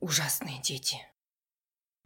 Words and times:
Ужасные 0.00 0.62
дети. 0.62 0.96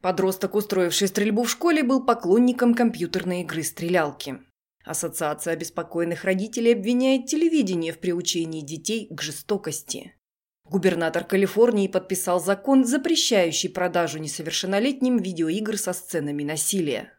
Подросток, 0.02 0.56
устроивший 0.56 1.07
стрельбу 1.07 1.44
в 1.44 1.50
школе, 1.50 1.84
был 1.84 2.05
поклонником 2.05 2.75
компьютерной 2.75 3.42
игры 3.42 3.63
«Стрелялки». 3.63 4.41
Ассоциация 4.84 5.52
обеспокоенных 5.52 6.25
родителей 6.25 6.72
обвиняет 6.72 7.26
телевидение 7.26 7.92
в 7.92 8.00
приучении 8.00 8.62
детей 8.62 9.07
к 9.09 9.22
жестокости. 9.22 10.16
Губернатор 10.64 11.22
Калифорнии 11.25 11.86
подписал 11.86 12.41
закон, 12.41 12.85
запрещающий 12.85 13.71
продажу 13.71 14.19
несовершеннолетним 14.19 15.19
видеоигр 15.19 15.79
со 15.79 15.93
сценами 15.93 16.43
насилия. 16.43 17.17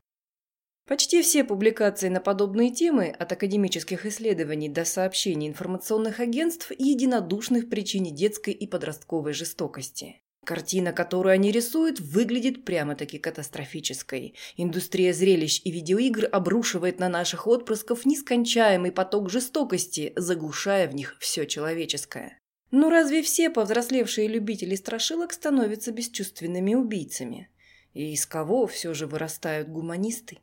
Почти 0.87 1.21
все 1.21 1.45
публикации 1.45 2.09
на 2.09 2.19
подобные 2.19 2.69
темы, 2.69 3.07
от 3.07 3.31
академических 3.31 4.05
исследований 4.05 4.67
до 4.67 4.83
сообщений 4.83 5.47
информационных 5.47 6.19
агентств, 6.19 6.69
единодушны 6.77 7.61
в 7.61 7.69
причине 7.69 8.11
детской 8.11 8.53
и 8.53 8.67
подростковой 8.67 9.33
жестокости. 9.33 10.21
Картина, 10.45 10.93
которую 10.93 11.33
они 11.33 11.51
рисуют, 11.51 11.99
выглядит 11.99 12.63
прямо-таки 12.63 13.17
катастрофической. 13.17 14.35
Индустрия 14.57 15.11
зрелищ 15.11 15.59
и 15.63 15.71
видеоигр 15.71 16.29
обрушивает 16.31 16.99
на 16.99 17.09
наших 17.09 17.47
отпрысков 17.47 18.05
нескончаемый 18.05 18.91
поток 18.91 19.29
жестокости, 19.31 20.13
заглушая 20.15 20.87
в 20.87 20.93
них 20.93 21.17
все 21.19 21.45
человеческое. 21.45 22.39
Но 22.69 22.89
разве 22.89 23.23
все 23.23 23.49
повзрослевшие 23.49 24.27
любители 24.27 24.75
страшилок 24.75 25.33
становятся 25.33 25.91
бесчувственными 25.91 26.75
убийцами? 26.75 27.49
И 27.93 28.13
из 28.13 28.25
кого 28.25 28.67
все 28.67 28.93
же 28.93 29.07
вырастают 29.07 29.69
гуманисты? 29.69 30.39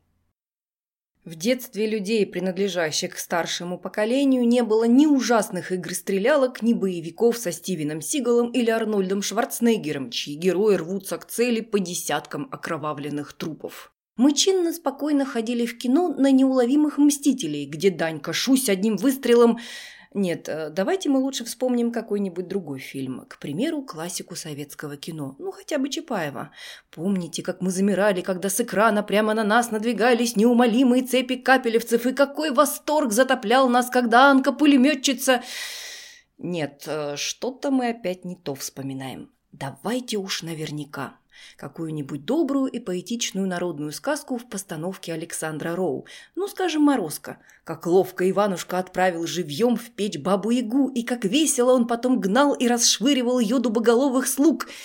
В 1.25 1.35
детстве 1.35 1.87
людей, 1.87 2.25
принадлежащих 2.25 3.15
к 3.15 3.17
старшему 3.17 3.77
поколению, 3.77 4.45
не 4.45 4.61
было 4.61 4.83
ни 4.83 5.05
ужасных 5.05 5.71
игр-стрелялок, 5.71 6.61
ни 6.61 6.73
боевиков 6.73 7.37
со 7.37 7.53
Стивеном 7.53 8.01
Сигалом 8.01 8.51
или 8.51 8.69
Арнольдом 8.69 9.21
Шварценеггером, 9.21 10.11
чьи 10.11 10.35
герои 10.35 10.75
рвутся 10.75 11.17
к 11.17 11.25
цели 11.25 11.61
по 11.61 11.79
десяткам 11.79 12.49
окровавленных 12.51 13.31
трупов. 13.31 13.93
Мы 14.17 14.33
чинно 14.33 14.73
спокойно 14.73 15.25
ходили 15.25 15.65
в 15.65 15.77
кино 15.77 16.09
на 16.09 16.29
неуловимых 16.29 16.97
мстителей, 16.97 17.67
где 17.67 17.89
Данька 17.89 18.33
Шусь 18.33 18.67
одним 18.67 18.97
выстрелом 18.97 19.59
нет, 20.13 20.47
э, 20.47 20.69
давайте 20.69 21.09
мы 21.09 21.19
лучше 21.19 21.43
вспомним 21.43 21.91
какой-нибудь 21.91 22.47
другой 22.47 22.79
фильм. 22.79 23.25
К 23.27 23.39
примеру, 23.39 23.81
классику 23.81 24.35
советского 24.35 24.95
кино. 24.95 25.35
Ну, 25.39 25.51
хотя 25.51 25.79
бы 25.79 25.89
Чапаева. 25.89 26.51
Помните, 26.91 27.41
как 27.41 27.61
мы 27.61 27.71
замирали, 27.71 28.21
когда 28.21 28.49
с 28.49 28.61
экрана 28.61 29.01
прямо 29.01 29.33
на 29.33 29.43
нас 29.43 29.71
надвигались 29.71 30.35
неумолимые 30.35 31.03
цепи 31.03 31.35
капелевцев, 31.35 32.05
и 32.05 32.13
какой 32.13 32.51
восторг 32.51 33.11
затоплял 33.11 33.67
нас, 33.69 33.89
когда 33.89 34.29
Анка-пулеметчица... 34.29 35.41
Нет, 36.37 36.83
э, 36.85 37.15
что-то 37.15 37.71
мы 37.71 37.89
опять 37.89 38.23
не 38.23 38.35
то 38.35 38.53
вспоминаем. 38.53 39.32
Давайте 39.53 40.17
уж 40.17 40.41
наверняка 40.41 41.15
какую-нибудь 41.57 42.25
добрую 42.25 42.71
и 42.71 42.79
поэтичную 42.79 43.47
народную 43.47 43.91
сказку 43.91 44.37
в 44.37 44.49
постановке 44.49 45.13
Александра 45.13 45.75
Роу. 45.75 46.07
Ну, 46.35 46.47
скажем, 46.47 46.81
«Морозко». 46.81 47.37
Как 47.63 47.85
ловко 47.85 48.27
Иванушка 48.27 48.79
отправил 48.79 49.27
живьем 49.27 49.75
в 49.75 49.91
печь 49.91 50.17
бабу-ягу, 50.17 50.89
и 50.89 51.03
как 51.03 51.23
весело 51.23 51.73
он 51.73 51.87
потом 51.87 52.19
гнал 52.19 52.53
и 52.53 52.67
расшвыривал 52.67 53.39
ее 53.39 53.59
дубоголовых 53.59 54.27
слуг– 54.27 54.67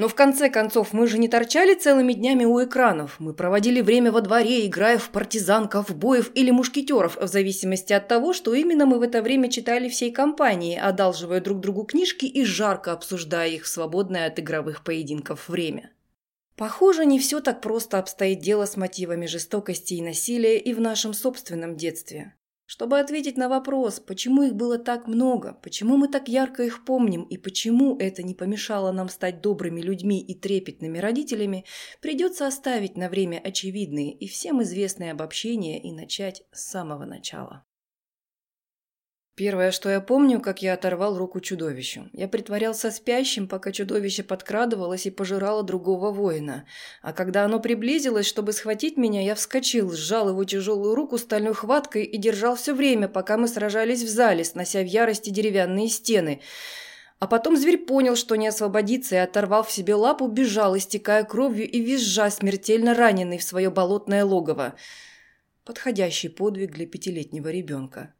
но 0.00 0.08
в 0.08 0.14
конце 0.14 0.48
концов, 0.48 0.94
мы 0.94 1.06
же 1.06 1.18
не 1.18 1.28
торчали 1.28 1.74
целыми 1.74 2.14
днями 2.14 2.46
у 2.46 2.64
экранов. 2.64 3.16
Мы 3.18 3.34
проводили 3.34 3.82
время 3.82 4.10
во 4.10 4.22
дворе, 4.22 4.66
играя 4.66 4.96
в 4.96 5.10
партизан, 5.10 5.68
ковбоев 5.68 6.30
или 6.34 6.50
мушкетеров, 6.50 7.18
в 7.18 7.26
зависимости 7.26 7.92
от 7.92 8.08
того, 8.08 8.32
что 8.32 8.54
именно 8.54 8.86
мы 8.86 8.98
в 8.98 9.02
это 9.02 9.20
время 9.20 9.50
читали 9.50 9.90
всей 9.90 10.10
компанией, 10.10 10.78
одалживая 10.78 11.42
друг 11.42 11.60
другу 11.60 11.84
книжки 11.84 12.24
и 12.24 12.44
жарко 12.44 12.92
обсуждая 12.92 13.50
их 13.50 13.64
в 13.64 13.68
свободное 13.68 14.26
от 14.26 14.40
игровых 14.40 14.84
поединков 14.84 15.50
время. 15.50 15.90
Похоже, 16.56 17.04
не 17.04 17.18
все 17.18 17.40
так 17.40 17.60
просто 17.60 17.98
обстоит 17.98 18.38
дело 18.38 18.64
с 18.64 18.78
мотивами 18.78 19.26
жестокости 19.26 19.92
и 19.92 20.02
насилия 20.02 20.58
и 20.58 20.72
в 20.72 20.80
нашем 20.80 21.12
собственном 21.12 21.76
детстве. 21.76 22.32
Чтобы 22.72 23.00
ответить 23.00 23.36
на 23.36 23.48
вопрос, 23.48 23.98
почему 23.98 24.44
их 24.44 24.54
было 24.54 24.78
так 24.78 25.08
много, 25.08 25.58
почему 25.60 25.96
мы 25.96 26.06
так 26.06 26.28
ярко 26.28 26.62
их 26.62 26.84
помним 26.84 27.24
и 27.24 27.36
почему 27.36 27.96
это 27.98 28.22
не 28.22 28.32
помешало 28.32 28.92
нам 28.92 29.08
стать 29.08 29.40
добрыми 29.40 29.80
людьми 29.80 30.20
и 30.20 30.36
трепетными 30.36 30.98
родителями, 30.98 31.64
придется 32.00 32.46
оставить 32.46 32.96
на 32.96 33.08
время 33.08 33.40
очевидные 33.42 34.12
и 34.12 34.28
всем 34.28 34.62
известные 34.62 35.10
обобщения 35.10 35.82
и 35.82 35.90
начать 35.90 36.44
с 36.52 36.62
самого 36.70 37.04
начала. 37.06 37.64
Первое, 39.40 39.70
что 39.70 39.88
я 39.88 40.02
помню, 40.02 40.38
как 40.38 40.60
я 40.60 40.74
оторвал 40.74 41.16
руку 41.16 41.40
чудовищу. 41.40 42.10
Я 42.12 42.28
притворялся 42.28 42.90
спящим, 42.90 43.48
пока 43.48 43.72
чудовище 43.72 44.22
подкрадывалось 44.22 45.06
и 45.06 45.10
пожирало 45.10 45.62
другого 45.62 46.10
воина. 46.10 46.66
А 47.00 47.14
когда 47.14 47.46
оно 47.46 47.58
приблизилось, 47.58 48.26
чтобы 48.26 48.52
схватить 48.52 48.98
меня, 48.98 49.22
я 49.22 49.34
вскочил, 49.34 49.92
сжал 49.92 50.28
его 50.28 50.44
тяжелую 50.44 50.94
руку 50.94 51.16
стальной 51.16 51.54
хваткой 51.54 52.04
и 52.04 52.18
держал 52.18 52.54
все 52.54 52.74
время, 52.74 53.08
пока 53.08 53.38
мы 53.38 53.48
сражались 53.48 54.02
в 54.02 54.10
зале, 54.10 54.44
снося 54.44 54.82
в 54.82 54.86
ярости 54.86 55.30
деревянные 55.30 55.88
стены. 55.88 56.42
А 57.18 57.26
потом 57.26 57.56
зверь 57.56 57.78
понял, 57.78 58.16
что 58.16 58.36
не 58.36 58.46
освободится, 58.46 59.14
и, 59.14 59.18
оторвав 59.20 59.72
себе 59.72 59.94
лапу, 59.94 60.28
бежал, 60.28 60.76
истекая 60.76 61.24
кровью 61.24 61.66
и 61.66 61.80
визжа, 61.80 62.28
смертельно 62.28 62.92
раненый 62.92 63.38
в 63.38 63.42
свое 63.42 63.70
болотное 63.70 64.22
логово. 64.22 64.74
Подходящий 65.64 66.28
подвиг 66.28 66.72
для 66.72 66.84
пятилетнего 66.84 67.48
ребенка. 67.48 68.12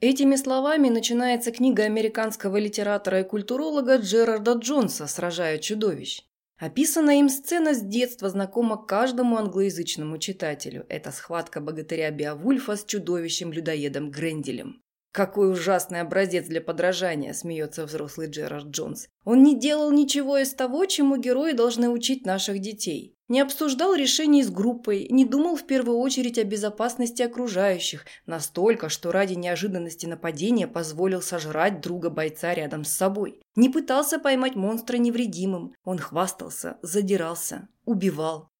Этими 0.00 0.36
словами 0.36 0.90
начинается 0.90 1.52
книга 1.52 1.84
американского 1.84 2.58
литератора 2.58 3.20
и 3.20 3.24
культуролога 3.24 3.96
Джерарда 3.96 4.52
Джонса 4.52 5.06
«Сражая 5.06 5.56
чудовищ». 5.56 6.22
Описанная 6.58 7.20
им 7.20 7.30
сцена 7.30 7.72
с 7.74 7.80
детства 7.80 8.28
знакома 8.28 8.76
каждому 8.76 9.38
англоязычному 9.38 10.18
читателю. 10.18 10.84
Это 10.90 11.12
схватка 11.12 11.62
богатыря 11.62 12.10
Беовульфа 12.10 12.76
с 12.76 12.84
чудовищем-людоедом 12.84 14.10
Гренделем. 14.10 14.82
«Какой 15.16 15.50
ужасный 15.50 16.02
образец 16.02 16.46
для 16.46 16.60
подражания»,– 16.60 17.32
смеется 17.32 17.86
взрослый 17.86 18.28
Джерард 18.28 18.66
Джонс. 18.66 19.08
«Он 19.24 19.42
не 19.42 19.58
делал 19.58 19.90
ничего 19.90 20.36
из 20.36 20.52
того, 20.52 20.84
чему 20.84 21.16
герои 21.16 21.52
должны 21.52 21.88
учить 21.88 22.26
наших 22.26 22.58
детей. 22.58 23.16
Не 23.28 23.40
обсуждал 23.40 23.94
решений 23.94 24.42
с 24.42 24.50
группой, 24.50 25.08
не 25.08 25.24
думал 25.24 25.56
в 25.56 25.66
первую 25.66 25.96
очередь 26.00 26.36
о 26.36 26.44
безопасности 26.44 27.22
окружающих, 27.22 28.04
настолько, 28.26 28.90
что 28.90 29.10
ради 29.10 29.32
неожиданности 29.32 30.04
нападения 30.04 30.68
позволил 30.68 31.22
сожрать 31.22 31.80
друга 31.80 32.10
бойца 32.10 32.52
рядом 32.52 32.84
с 32.84 32.92
собой. 32.92 33.40
Не 33.54 33.70
пытался 33.70 34.18
поймать 34.18 34.54
монстра 34.54 34.98
невредимым, 34.98 35.72
он 35.82 35.98
хвастался, 35.98 36.76
задирался, 36.82 37.68
убивал 37.86 38.50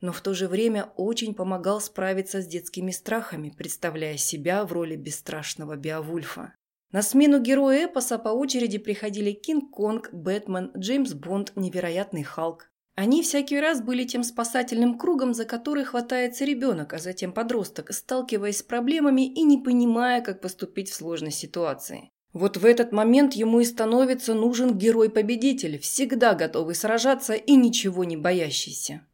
но 0.00 0.12
в 0.12 0.20
то 0.20 0.34
же 0.34 0.48
время 0.48 0.92
очень 0.96 1.34
помогал 1.34 1.80
справиться 1.80 2.42
с 2.42 2.46
детскими 2.46 2.90
страхами, 2.90 3.52
представляя 3.56 4.16
себя 4.16 4.64
в 4.64 4.72
роли 4.72 4.96
бесстрашного 4.96 5.76
Беовульфа. 5.76 6.54
На 6.92 7.02
смену 7.02 7.40
героя 7.40 7.86
эпоса 7.86 8.18
по 8.18 8.28
очереди 8.28 8.78
приходили 8.78 9.32
Кинг-Конг, 9.32 10.10
Бэтмен, 10.12 10.70
Джеймс 10.76 11.14
Бонд, 11.14 11.52
Невероятный 11.56 12.22
Халк. 12.22 12.70
Они 12.94 13.22
всякий 13.22 13.60
раз 13.60 13.82
были 13.82 14.04
тем 14.04 14.22
спасательным 14.22 14.96
кругом, 14.96 15.34
за 15.34 15.44
который 15.44 15.84
хватается 15.84 16.46
ребенок, 16.46 16.94
а 16.94 16.98
затем 16.98 17.32
подросток, 17.32 17.92
сталкиваясь 17.92 18.58
с 18.58 18.62
проблемами 18.62 19.26
и 19.26 19.42
не 19.42 19.58
понимая, 19.58 20.22
как 20.22 20.40
поступить 20.40 20.88
в 20.88 20.94
сложной 20.94 21.32
ситуации. 21.32 22.10
Вот 22.32 22.56
в 22.56 22.64
этот 22.64 22.92
момент 22.92 23.34
ему 23.34 23.60
и 23.60 23.64
становится 23.64 24.32
нужен 24.32 24.78
герой-победитель, 24.78 25.78
всегда 25.78 26.34
готовый 26.34 26.74
сражаться 26.74 27.34
и 27.34 27.54
ничего 27.54 28.04
не 28.04 28.16
боящийся. 28.16 29.06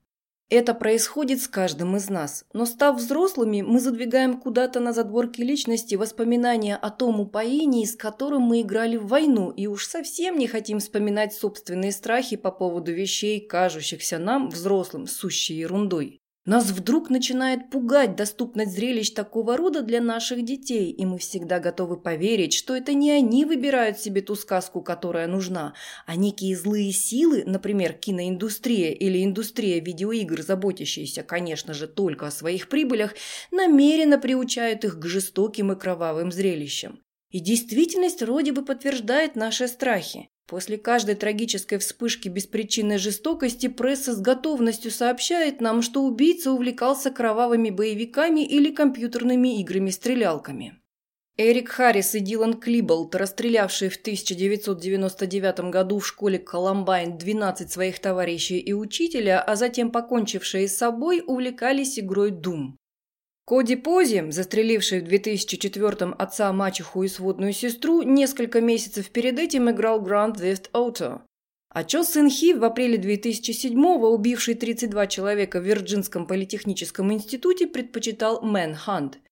Это 0.54 0.74
происходит 0.74 1.40
с 1.40 1.48
каждым 1.48 1.96
из 1.96 2.10
нас, 2.10 2.44
но 2.52 2.66
став 2.66 2.98
взрослыми, 2.98 3.62
мы 3.62 3.80
задвигаем 3.80 4.38
куда-то 4.38 4.80
на 4.80 4.92
задворки 4.92 5.40
личности 5.40 5.94
воспоминания 5.94 6.76
о 6.76 6.90
том 6.90 7.20
упоении, 7.20 7.86
с 7.86 7.96
которым 7.96 8.42
мы 8.42 8.60
играли 8.60 8.98
в 8.98 9.06
войну, 9.06 9.50
и 9.50 9.66
уж 9.66 9.86
совсем 9.86 10.36
не 10.36 10.46
хотим 10.46 10.80
вспоминать 10.80 11.32
собственные 11.32 11.90
страхи 11.90 12.36
по 12.36 12.50
поводу 12.50 12.92
вещей, 12.92 13.40
кажущихся 13.40 14.18
нам, 14.18 14.50
взрослым, 14.50 15.06
сущей 15.06 15.56
ерундой. 15.56 16.21
Нас 16.44 16.72
вдруг 16.72 17.08
начинает 17.08 17.70
пугать 17.70 18.16
доступность 18.16 18.72
зрелищ 18.72 19.10
такого 19.10 19.56
рода 19.56 19.80
для 19.80 20.00
наших 20.00 20.44
детей, 20.44 20.90
и 20.90 21.06
мы 21.06 21.18
всегда 21.18 21.60
готовы 21.60 21.96
поверить, 21.96 22.52
что 22.52 22.74
это 22.74 22.94
не 22.94 23.12
они 23.12 23.44
выбирают 23.44 24.00
себе 24.00 24.22
ту 24.22 24.34
сказку, 24.34 24.82
которая 24.82 25.28
нужна, 25.28 25.74
а 26.04 26.16
некие 26.16 26.56
злые 26.56 26.90
силы, 26.90 27.44
например, 27.46 27.92
киноиндустрия 27.92 28.90
или 28.90 29.24
индустрия 29.24 29.80
видеоигр, 29.80 30.42
заботящиеся, 30.42 31.22
конечно 31.22 31.74
же, 31.74 31.86
только 31.86 32.26
о 32.26 32.32
своих 32.32 32.68
прибылях, 32.68 33.14
намеренно 33.52 34.18
приучают 34.18 34.84
их 34.84 34.98
к 34.98 35.06
жестоким 35.06 35.70
и 35.70 35.78
кровавым 35.78 36.32
зрелищам. 36.32 36.98
И 37.30 37.38
действительность 37.38 38.20
вроде 38.20 38.50
бы 38.50 38.64
подтверждает 38.64 39.36
наши 39.36 39.68
страхи. 39.68 40.28
После 40.46 40.76
каждой 40.76 41.14
трагической 41.14 41.78
вспышки 41.78 42.28
беспричинной 42.28 42.98
жестокости 42.98 43.68
пресса 43.68 44.12
с 44.12 44.20
готовностью 44.20 44.90
сообщает 44.90 45.60
нам, 45.60 45.82
что 45.82 46.02
убийца 46.02 46.52
увлекался 46.52 47.10
кровавыми 47.10 47.70
боевиками 47.70 48.44
или 48.44 48.70
компьютерными 48.70 49.60
играми-стрелялками. 49.60 50.78
Эрик 51.38 51.70
Харрис 51.70 52.14
и 52.14 52.20
Дилан 52.20 52.60
Клиболт, 52.60 53.14
расстрелявшие 53.14 53.88
в 53.88 53.96
1999 53.96 55.70
году 55.70 55.98
в 55.98 56.06
школе 56.06 56.38
Колумбайн 56.38 57.16
12 57.16 57.72
своих 57.72 57.98
товарищей 58.00 58.58
и 58.58 58.74
учителя, 58.74 59.40
а 59.40 59.56
затем 59.56 59.90
покончившие 59.90 60.68
с 60.68 60.76
собой, 60.76 61.22
увлекались 61.26 61.98
игрой 61.98 62.32
Doom. 62.32 62.74
Коди 63.44 63.76
Пози, 63.76 64.30
застреливший 64.30 65.00
в 65.00 65.04
2004-м 65.04 66.14
отца, 66.18 66.52
мачеху 66.52 67.02
и 67.02 67.08
сводную 67.08 67.52
сестру, 67.52 68.02
несколько 68.02 68.60
месяцев 68.60 69.10
перед 69.10 69.38
этим 69.38 69.70
играл 69.70 70.00
Grand 70.00 70.36
Theft 70.36 70.70
Auto. 70.72 71.20
А 71.68 71.84
Чо 71.84 72.04
Сын 72.04 72.30
Хи 72.30 72.54
в 72.54 72.64
апреле 72.64 72.98
2007-го, 72.98 74.10
убивший 74.10 74.54
32 74.54 75.06
человека 75.06 75.60
в 75.60 75.64
Вирджинском 75.64 76.26
политехническом 76.26 77.12
институте, 77.12 77.66
предпочитал 77.66 78.42
Manhunt– 78.44 79.14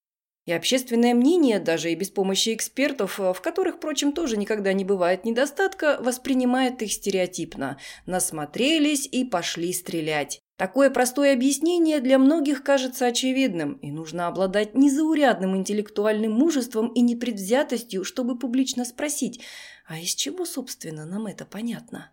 и 0.47 0.53
общественное 0.53 1.15
мнение, 1.15 1.61
даже 1.61 1.93
и 1.93 1.95
без 1.95 2.11
помощи 2.11 2.55
экспертов, 2.55 3.21
э, 3.21 3.33
в 3.33 3.41
которых, 3.41 3.77
впрочем, 3.77 4.13
тоже 4.13 4.37
никогда 4.37 4.73
не 4.73 4.85
бывает 4.85 5.25
недостатка, 5.25 5.99
воспринимает 6.01 6.83
их 6.83 6.93
стереотипно. 6.93 7.79
Насмотрелись 8.07 9.07
и 9.07 9.25
пошли 9.25 9.73
стрелять. 9.73 10.41
Такое 10.61 10.91
простое 10.91 11.33
объяснение 11.33 12.01
для 12.01 12.19
многих 12.19 12.63
кажется 12.63 13.07
очевидным, 13.07 13.79
и 13.81 13.91
нужно 13.91 14.27
обладать 14.27 14.75
незаурядным 14.75 15.57
интеллектуальным 15.57 16.33
мужеством 16.33 16.89
и 16.89 17.01
непредвзятостью, 17.01 18.05
чтобы 18.05 18.39
публично 18.39 18.85
спросить, 18.85 19.41
а 19.89 19.99
из 19.99 20.15
чего, 20.15 20.45
собственно, 20.45 21.07
нам 21.07 21.29
это 21.29 21.47
понятно? 21.47 22.13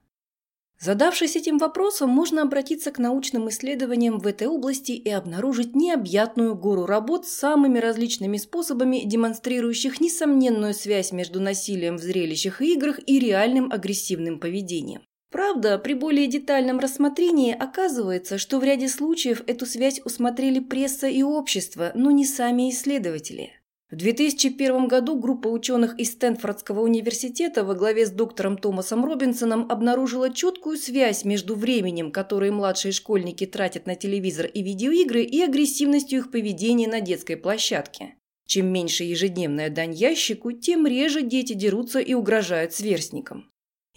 Задавшись 0.80 1.36
этим 1.36 1.58
вопросом, 1.58 2.10
можно 2.10 2.42
обратиться 2.42 2.92
к 2.92 3.00
научным 3.00 3.50
исследованиям 3.50 4.18
в 4.18 4.26
этой 4.26 4.48
области 4.48 4.94
и 4.94 5.10
обнаружить 5.10 5.76
необъятную 5.76 6.56
гору 6.56 6.86
работ 6.86 7.28
с 7.28 7.34
самыми 7.34 7.80
различными 7.80 8.38
способами, 8.38 9.02
демонстрирующих 9.04 10.00
несомненную 10.00 10.74
связь 10.74 11.12
между 11.12 11.42
насилием 11.42 11.98
в 11.98 12.02
зрелищах 12.02 12.62
и 12.62 12.76
играх 12.76 13.02
и 13.06 13.20
реальным 13.20 13.74
агрессивным 13.74 14.40
поведением. 14.40 15.02
Правда, 15.30 15.78
при 15.78 15.94
более 15.94 16.28
детальном 16.28 16.80
рассмотрении 16.80 17.54
оказывается, 17.54 18.38
что 18.38 18.60
в 18.60 18.64
ряде 18.64 18.88
случаев 18.88 19.44
эту 19.46 19.66
связь 19.66 20.02
усмотрели 20.06 20.60
пресса 20.60 21.08
и 21.08 21.22
общество, 21.22 21.92
но 21.96 22.12
не 22.12 22.26
сами 22.26 22.70
исследователи. 22.70 23.52
В 23.92 23.96
2001 23.96 24.88
году 24.88 25.18
группа 25.18 25.48
ученых 25.48 25.98
из 25.98 26.12
Стэнфордского 26.12 26.82
университета 26.82 27.64
во 27.64 27.74
главе 27.74 28.06
с 28.06 28.12
доктором 28.12 28.58
Томасом 28.58 29.06
Робинсоном 29.06 29.66
обнаружила 29.70 30.34
четкую 30.34 30.78
связь 30.78 31.24
между 31.24 31.56
временем, 31.56 32.12
которое 32.12 32.52
младшие 32.52 32.92
школьники 32.92 33.46
тратят 33.46 33.86
на 33.86 33.96
телевизор 33.96 34.46
и 34.46 34.62
видеоигры, 34.62 35.24
и 35.24 35.42
агрессивностью 35.42 36.20
их 36.20 36.32
поведения 36.32 36.90
на 36.90 37.00
детской 37.00 37.38
площадке. 37.38 38.16
Чем 38.46 38.68
меньше 38.68 39.06
ежедневная 39.06 39.70
дань 39.70 39.94
ящику, 39.94 40.52
тем 40.52 40.86
реже 40.86 41.22
дети 41.22 41.54
дерутся 41.54 42.00
и 42.00 42.14
угрожают 42.14 42.74
сверстникам. 42.74 43.50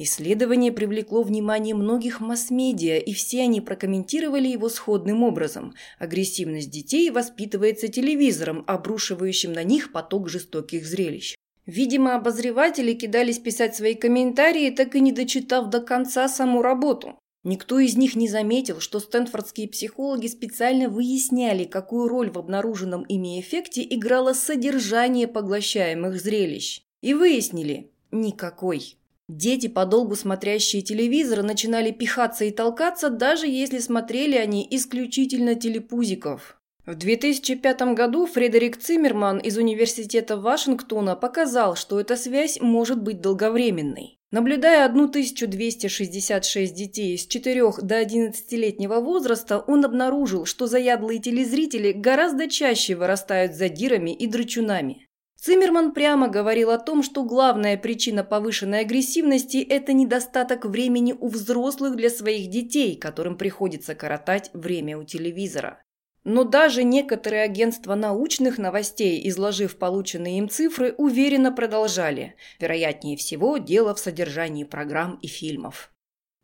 Исследование 0.02 0.72
привлекло 0.72 1.22
внимание 1.22 1.74
многих 1.74 2.20
масс-медиа, 2.20 2.96
и 2.96 3.12
все 3.12 3.42
они 3.42 3.60
прокомментировали 3.60 4.48
его 4.48 4.70
сходным 4.70 5.22
образом. 5.22 5.74
Агрессивность 5.98 6.70
детей 6.70 7.10
воспитывается 7.10 7.86
телевизором, 7.88 8.64
обрушивающим 8.66 9.52
на 9.52 9.62
них 9.62 9.92
поток 9.92 10.30
жестоких 10.30 10.86
зрелищ. 10.86 11.34
Видимо, 11.66 12.14
обозреватели 12.14 12.94
кидались 12.94 13.38
писать 13.40 13.76
свои 13.76 13.94
комментарии, 13.94 14.70
так 14.70 14.94
и 14.94 15.02
не 15.02 15.12
дочитав 15.12 15.68
до 15.68 15.82
конца 15.82 16.30
саму 16.30 16.62
работу. 16.62 17.18
Никто 17.44 17.78
из 17.78 17.94
них 17.98 18.16
не 18.16 18.26
заметил, 18.26 18.80
что 18.80 19.00
стэнфордские 19.00 19.68
психологи 19.68 20.28
специально 20.28 20.88
выясняли, 20.88 21.64
какую 21.64 22.08
роль 22.08 22.30
в 22.30 22.38
обнаруженном 22.38 23.02
ими 23.02 23.38
эффекте 23.38 23.82
играло 23.82 24.32
содержание 24.32 25.28
поглощаемых 25.28 26.18
зрелищ. 26.18 26.80
И 27.02 27.12
выяснили– 27.12 27.90
никакой. 28.10 28.96
Дети, 29.32 29.68
подолгу 29.68 30.16
смотрящие 30.16 30.82
телевизор, 30.82 31.44
начинали 31.44 31.92
пихаться 31.92 32.44
и 32.44 32.50
толкаться, 32.50 33.10
даже 33.10 33.46
если 33.46 33.78
смотрели 33.78 34.34
они 34.36 34.66
исключительно 34.68 35.54
телепузиков. 35.54 36.60
В 36.84 36.96
2005 36.96 37.94
году 37.94 38.26
Фредерик 38.26 38.76
Циммерман 38.76 39.38
из 39.38 39.56
Университета 39.56 40.36
Вашингтона 40.36 41.14
показал, 41.14 41.76
что 41.76 42.00
эта 42.00 42.16
связь 42.16 42.60
может 42.60 43.00
быть 43.00 43.20
долговременной. 43.20 44.18
Наблюдая 44.32 44.84
1266 44.86 46.74
детей 46.74 47.16
с 47.16 47.24
4 47.24 47.72
до 47.82 48.02
11-летнего 48.02 48.98
возраста, 48.98 49.60
он 49.60 49.84
обнаружил, 49.84 50.44
что 50.44 50.66
заядлые 50.66 51.20
телезрители 51.20 51.92
гораздо 51.92 52.48
чаще 52.48 52.96
вырастают 52.96 53.54
задирами 53.54 54.10
и 54.10 54.26
драчунами. 54.26 55.06
Циммерман 55.40 55.92
прямо 55.92 56.28
говорил 56.28 56.70
о 56.70 56.76
том, 56.78 57.02
что 57.02 57.24
главная 57.24 57.78
причина 57.78 58.22
повышенной 58.22 58.80
агрессивности– 58.80 59.56
это 59.68 59.94
недостаток 59.94 60.66
времени 60.66 61.14
у 61.18 61.28
взрослых 61.28 61.96
для 61.96 62.10
своих 62.10 62.50
детей, 62.50 62.94
которым 62.94 63.38
приходится 63.38 63.94
коротать 63.94 64.50
время 64.52 64.98
у 64.98 65.04
телевизора. 65.04 65.82
Но 66.24 66.44
даже 66.44 66.84
некоторые 66.84 67.42
агентства 67.42 67.94
научных 67.94 68.58
новостей, 68.58 69.26
изложив 69.30 69.78
полученные 69.78 70.36
им 70.36 70.50
цифры, 70.50 70.94
уверенно 70.98 71.50
продолжали. 71.50 72.34
Вероятнее 72.58 73.16
всего, 73.16 73.56
дело 73.56 73.94
в 73.94 73.98
содержании 73.98 74.64
программ 74.64 75.18
и 75.22 75.26
фильмов. 75.26 75.90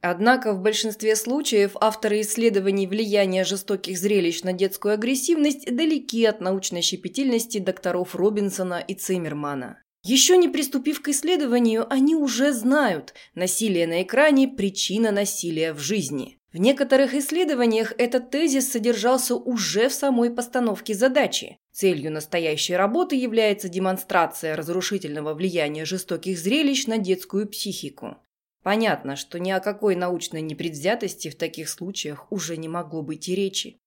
Однако 0.09 0.53
в 0.53 0.61
большинстве 0.61 1.17
случаев 1.17 1.73
авторы 1.81 2.21
исследований 2.21 2.87
влияния 2.87 3.43
жестоких 3.43 3.99
зрелищ 3.99 4.45
на 4.45 4.53
детскую 4.53 4.95
агрессивность 4.95 5.67
далеки 5.67 6.25
от 6.25 6.41
научной 6.41 6.83
щепетильности 6.83 7.59
докторов 7.59 8.15
Робинсона 8.15 8.79
и 8.87 8.95
Циммермана. 8.95 9.83
Еще 10.05 10.37
не 10.37 10.49
приступив 10.49 11.03
к 11.03 11.09
исследованию, 11.09 11.93
они 11.93 12.15
уже 12.15 12.53
знают, 12.53 13.15
насилие 13.35 13.89
на 13.89 14.05
экране– 14.05 14.47
причина 14.57 15.11
насилия 15.11 15.73
в 15.73 15.81
жизни. 15.81 16.39
В 16.53 16.59
некоторых 16.59 17.13
исследованиях 17.13 17.93
этот 17.99 18.31
тезис 18.31 18.71
содержался 18.71 19.35
уже 19.35 19.89
в 19.89 19.93
самой 19.93 20.31
постановке 20.31 20.95
задачи. 20.95 21.59
Целью 21.73 22.13
настоящей 22.13 22.77
работы 22.77 23.17
является 23.17 23.69
демонстрация 23.69 24.55
разрушительного 24.55 25.35
влияния 25.35 25.85
жестоких 25.85 26.39
зрелищ 26.39 26.87
на 26.87 26.99
детскую 26.99 27.49
психику. 27.49 28.19
Понятно, 28.67 29.15
что 29.15 29.39
ни 29.39 29.53
о 29.53 29.61
какой 29.61 29.95
научной 29.95 30.43
непредвзятости 30.43 31.31
в 31.31 31.37
таких 31.37 31.69
случаях 31.69 32.33
уже 32.33 32.57
не 32.57 32.67
могло 32.67 33.01
быть 33.01 33.29
и 33.29 33.35
речи. 33.37 33.79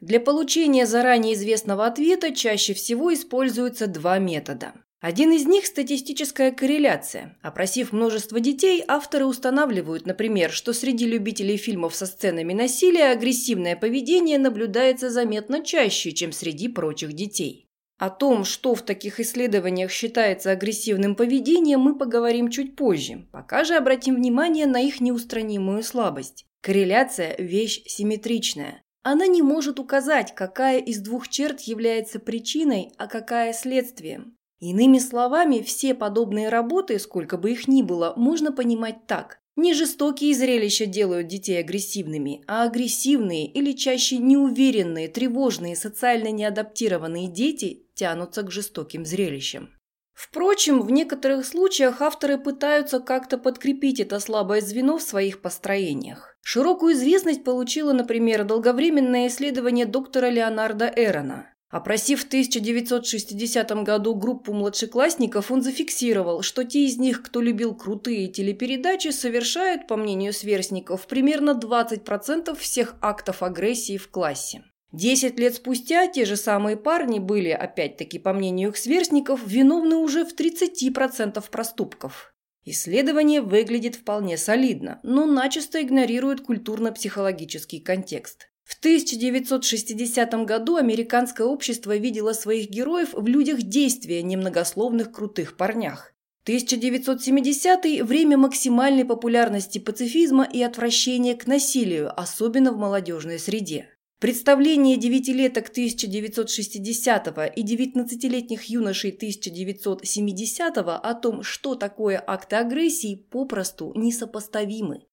Для 0.00 0.18
получения 0.18 0.84
заранее 0.84 1.34
известного 1.34 1.86
ответа 1.86 2.34
чаще 2.34 2.74
всего 2.74 3.14
используются 3.14 3.86
два 3.86 4.18
метода. 4.18 4.72
Один 5.00 5.30
из 5.30 5.46
них– 5.46 5.64
статистическая 5.66 6.50
корреляция. 6.50 7.38
Опросив 7.40 7.92
множество 7.92 8.40
детей, 8.40 8.82
авторы 8.88 9.26
устанавливают, 9.26 10.06
например, 10.06 10.50
что 10.50 10.72
среди 10.72 11.06
любителей 11.06 11.56
фильмов 11.56 11.94
со 11.94 12.06
сценами 12.06 12.52
насилия 12.52 13.12
агрессивное 13.12 13.76
поведение 13.76 14.40
наблюдается 14.40 15.08
заметно 15.08 15.64
чаще, 15.64 16.10
чем 16.10 16.32
среди 16.32 16.66
прочих 16.66 17.12
детей. 17.12 17.65
О 17.98 18.10
том, 18.10 18.44
что 18.44 18.74
в 18.74 18.82
таких 18.82 19.20
исследованиях 19.20 19.90
считается 19.90 20.50
агрессивным 20.50 21.14
поведением, 21.14 21.80
мы 21.80 21.96
поговорим 21.96 22.50
чуть 22.50 22.76
позже. 22.76 23.26
Пока 23.32 23.64
же 23.64 23.74
обратим 23.74 24.16
внимание 24.16 24.66
на 24.66 24.80
их 24.80 25.00
неустранимую 25.00 25.82
слабость. 25.82 26.44
Корреляция– 26.60 27.36
вещь 27.38 27.82
симметричная. 27.86 28.82
Она 29.02 29.26
не 29.26 29.40
может 29.40 29.78
указать, 29.78 30.34
какая 30.34 30.78
из 30.78 31.00
двух 31.00 31.28
черт 31.28 31.60
является 31.60 32.18
причиной, 32.18 32.92
а 32.98 33.06
какая– 33.06 33.52
следствием. 33.54 34.36
Иными 34.58 34.98
словами, 34.98 35.60
все 35.60 35.94
подобные 35.94 36.48
работы, 36.48 36.98
сколько 36.98 37.38
бы 37.38 37.52
их 37.52 37.68
ни 37.68 37.82
было, 37.82 38.14
можно 38.16 38.52
понимать 38.52 39.06
так. 39.06 39.38
Не 39.56 39.72
жестокие 39.72 40.34
зрелища 40.34 40.84
делают 40.84 41.28
детей 41.28 41.58
агрессивными, 41.58 42.44
а 42.46 42.64
агрессивные 42.64 43.46
или 43.46 43.72
чаще 43.72 44.18
неуверенные, 44.18 45.08
тревожные, 45.08 45.76
социально 45.76 46.30
неадаптированные 46.30 47.28
дети 47.28 47.86
тянутся 47.94 48.42
к 48.42 48.50
жестоким 48.50 49.06
зрелищам. 49.06 49.70
Впрочем, 50.12 50.82
в 50.82 50.90
некоторых 50.90 51.46
случаях 51.46 52.02
авторы 52.02 52.36
пытаются 52.36 53.00
как-то 53.00 53.38
подкрепить 53.38 54.00
это 54.00 54.20
слабое 54.20 54.60
звено 54.60 54.98
в 54.98 55.02
своих 55.02 55.40
построениях. 55.40 56.38
Широкую 56.42 56.94
известность 56.94 57.42
получило, 57.42 57.92
например, 57.92 58.44
долговременное 58.44 59.28
исследование 59.28 59.84
доктора 59.84 60.30
Леонарда 60.30 60.92
Эрона. 60.94 61.52
Опросив 61.68 62.22
в 62.22 62.26
1960 62.26 63.82
году 63.82 64.14
группу 64.14 64.52
младшеклассников, 64.52 65.50
он 65.50 65.62
зафиксировал, 65.62 66.42
что 66.42 66.62
те 66.62 66.84
из 66.86 66.96
них, 66.96 67.22
кто 67.22 67.40
любил 67.40 67.74
крутые 67.74 68.28
телепередачи, 68.28 69.08
совершают, 69.08 69.88
по 69.88 69.96
мнению 69.96 70.32
сверстников, 70.32 71.08
примерно 71.08 71.58
20% 71.60 72.56
всех 72.56 72.94
актов 73.00 73.42
агрессии 73.42 73.96
в 73.96 74.08
классе. 74.08 74.62
Десять 74.92 75.38
лет 75.40 75.56
спустя 75.56 76.06
те 76.06 76.24
же 76.24 76.36
самые 76.36 76.76
парни 76.76 77.18
были, 77.18 77.50
опять-таки 77.50 78.20
по 78.20 78.32
мнению 78.32 78.68
их 78.70 78.76
сверстников, 78.76 79.40
виновны 79.44 79.96
уже 79.96 80.24
в 80.24 80.34
30% 80.38 81.42
проступков. 81.50 82.32
Исследование 82.64 83.42
выглядит 83.42 83.96
вполне 83.96 84.38
солидно, 84.38 85.00
но 85.02 85.26
начисто 85.26 85.82
игнорирует 85.82 86.40
культурно-психологический 86.42 87.80
контекст. 87.80 88.48
В 88.66 88.76
1960 88.80 90.44
году 90.44 90.74
американское 90.74 91.46
общество 91.46 91.96
видело 91.96 92.32
своих 92.32 92.68
героев 92.68 93.10
в 93.12 93.24
людях 93.24 93.62
действия, 93.62 94.24
немногословных 94.24 95.12
крутых 95.12 95.56
парнях. 95.56 96.12
1970– 96.42 98.02
время 98.02 98.36
максимальной 98.36 99.04
популярности 99.04 99.78
пацифизма 99.78 100.42
и 100.42 100.62
отвращения 100.62 101.36
к 101.36 101.46
насилию, 101.46 102.12
особенно 102.20 102.72
в 102.72 102.76
молодежной 102.76 103.38
среде. 103.38 103.88
Представление 104.18 104.96
девятилеток 104.96 105.68
1960 105.68 107.28
и 107.54 107.62
19-летних 107.62 108.64
юношей 108.64 109.10
1970 109.10 110.78
о 110.78 111.14
том, 111.14 111.44
что 111.44 111.76
такое 111.76 112.20
акты 112.26 112.56
агрессии, 112.56 113.14
попросту 113.30 113.92
несопоставимы. 113.94 115.04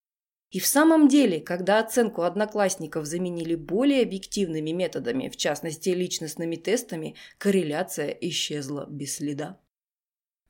И 0.54 0.60
в 0.60 0.68
самом 0.68 1.08
деле, 1.08 1.40
когда 1.40 1.80
оценку 1.80 2.22
одноклассников 2.22 3.08
заменили 3.08 3.56
более 3.56 4.04
объективными 4.04 4.70
методами, 4.70 5.28
в 5.28 5.36
частности 5.36 5.90
личностными 5.90 6.58
тестами, 6.58 7.16
корреляция 7.40 8.10
исчезла 8.10 8.86
без 8.88 9.16
следа. 9.16 9.60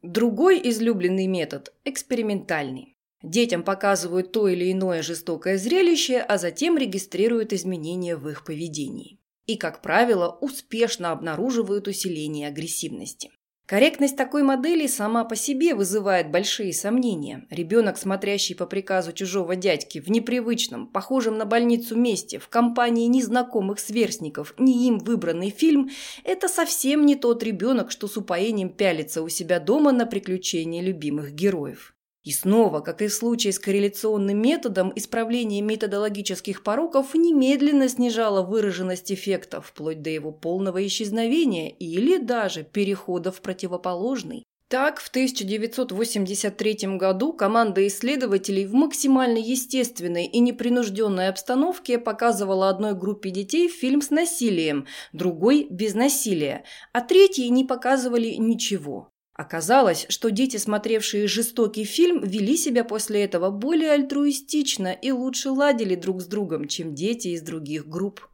Другой 0.02 0.60
излюбленный 0.70 1.28
метод– 1.28 1.74
экспериментальный. 1.86 2.98
Детям 3.22 3.64
показывают 3.64 4.34
то 4.34 4.50
или 4.50 4.74
иное 4.74 5.04
жестокое 5.04 5.58
зрелище, 5.58 6.18
а 6.18 6.38
затем 6.38 6.78
регистрируют 6.78 7.54
изменения 7.54 8.18
в 8.18 8.28
их 8.28 8.44
поведении. 8.44 9.22
И, 9.46 9.56
как 9.56 9.82
правило, 9.82 10.38
успешно 10.42 11.14
обнаруживают 11.14 11.88
усиление 11.88 12.50
агрессивности. 12.50 13.32
Корректность 13.66 14.18
такой 14.18 14.44
модели 14.44 14.88
сама 14.88 15.24
по 15.24 15.38
себе 15.38 15.74
вызывает 15.74 16.30
большие 16.30 16.74
сомнения. 16.74 17.48
Ребенок, 17.50 17.98
смотрящий 17.98 18.56
по 18.56 18.66
приказу 18.66 19.14
чужого 19.14 19.56
дядьки 19.56 20.00
в 20.00 20.10
непривычном, 20.10 20.86
похожем 20.86 21.38
на 21.38 21.46
больницу 21.46 21.96
месте, 21.96 22.40
в 22.40 22.50
компании 22.50 23.08
незнакомых 23.08 23.80
сверстников, 23.80 24.54
не 24.58 24.90
им 24.90 25.00
выбранный 25.00 25.50
фильм, 25.50 25.90
это 26.26 26.50
совсем 26.50 27.06
не 27.06 27.16
тот 27.16 27.42
ребенок, 27.42 27.90
что 27.90 28.10
с 28.10 28.18
упоением 28.18 28.70
пялится 28.70 29.24
у 29.24 29.30
себя 29.30 29.62
дома 29.62 29.94
на 29.94 30.06
приключения 30.06 30.82
любимых 30.82 31.32
героев. 31.32 31.93
И 32.24 32.32
снова, 32.32 32.80
как 32.80 33.02
и 33.02 33.08
в 33.08 33.14
случае 33.14 33.52
с 33.52 33.60
корреляционным 33.60 34.42
методом, 34.42 34.94
исправление 34.96 35.62
методологических 35.62 36.64
пороков 36.64 37.14
немедленно 37.16 37.90
снижало 37.90 38.44
выраженность 38.44 39.12
эффекта, 39.12 39.62
вплоть 39.62 40.02
до 40.02 40.10
его 40.10 40.32
полного 40.32 40.86
исчезновения 40.86 41.70
или 41.70 42.18
даже 42.18 42.64
перехода 42.64 43.32
в 43.34 43.42
противоположный. 43.42 44.46
Так, 44.70 45.00
в 45.00 45.10
1983 45.10 46.98
году 46.98 47.34
команда 47.34 47.86
исследователей 47.86 48.66
в 48.66 48.74
максимально 48.74 49.38
естественной 49.38 50.26
и 50.26 50.40
непринужденной 50.40 51.28
обстановке 51.28 52.00
показывала 52.00 52.70
одной 52.70 52.96
группе 52.96 53.30
детей 53.30 53.68
фильм 53.68 54.02
с 54.02 54.10
насилием, 54.10 54.88
другой– 55.12 55.68
без 55.70 55.94
насилия, 55.94 56.64
а 56.92 57.02
третьей 57.02 57.50
не 57.50 57.66
показывали 57.66 58.30
ничего. 58.30 59.13
Оказалось, 59.36 60.06
что 60.10 60.30
дети, 60.30 60.58
смотревшие 60.58 61.28
жестокий 61.28 61.86
фильм, 61.86 62.22
вели 62.24 62.56
себя 62.56 62.84
после 62.84 63.24
этого 63.24 63.50
более 63.50 63.92
альтруистично 63.92 64.92
и 64.94 65.12
лучше 65.12 65.50
ладили 65.50 65.96
друг 65.96 66.22
с 66.22 66.28
другом, 66.28 66.68
чем 66.68 66.94
дети 66.94 67.30
из 67.30 67.42
других 67.42 67.88
групп. 67.88 68.28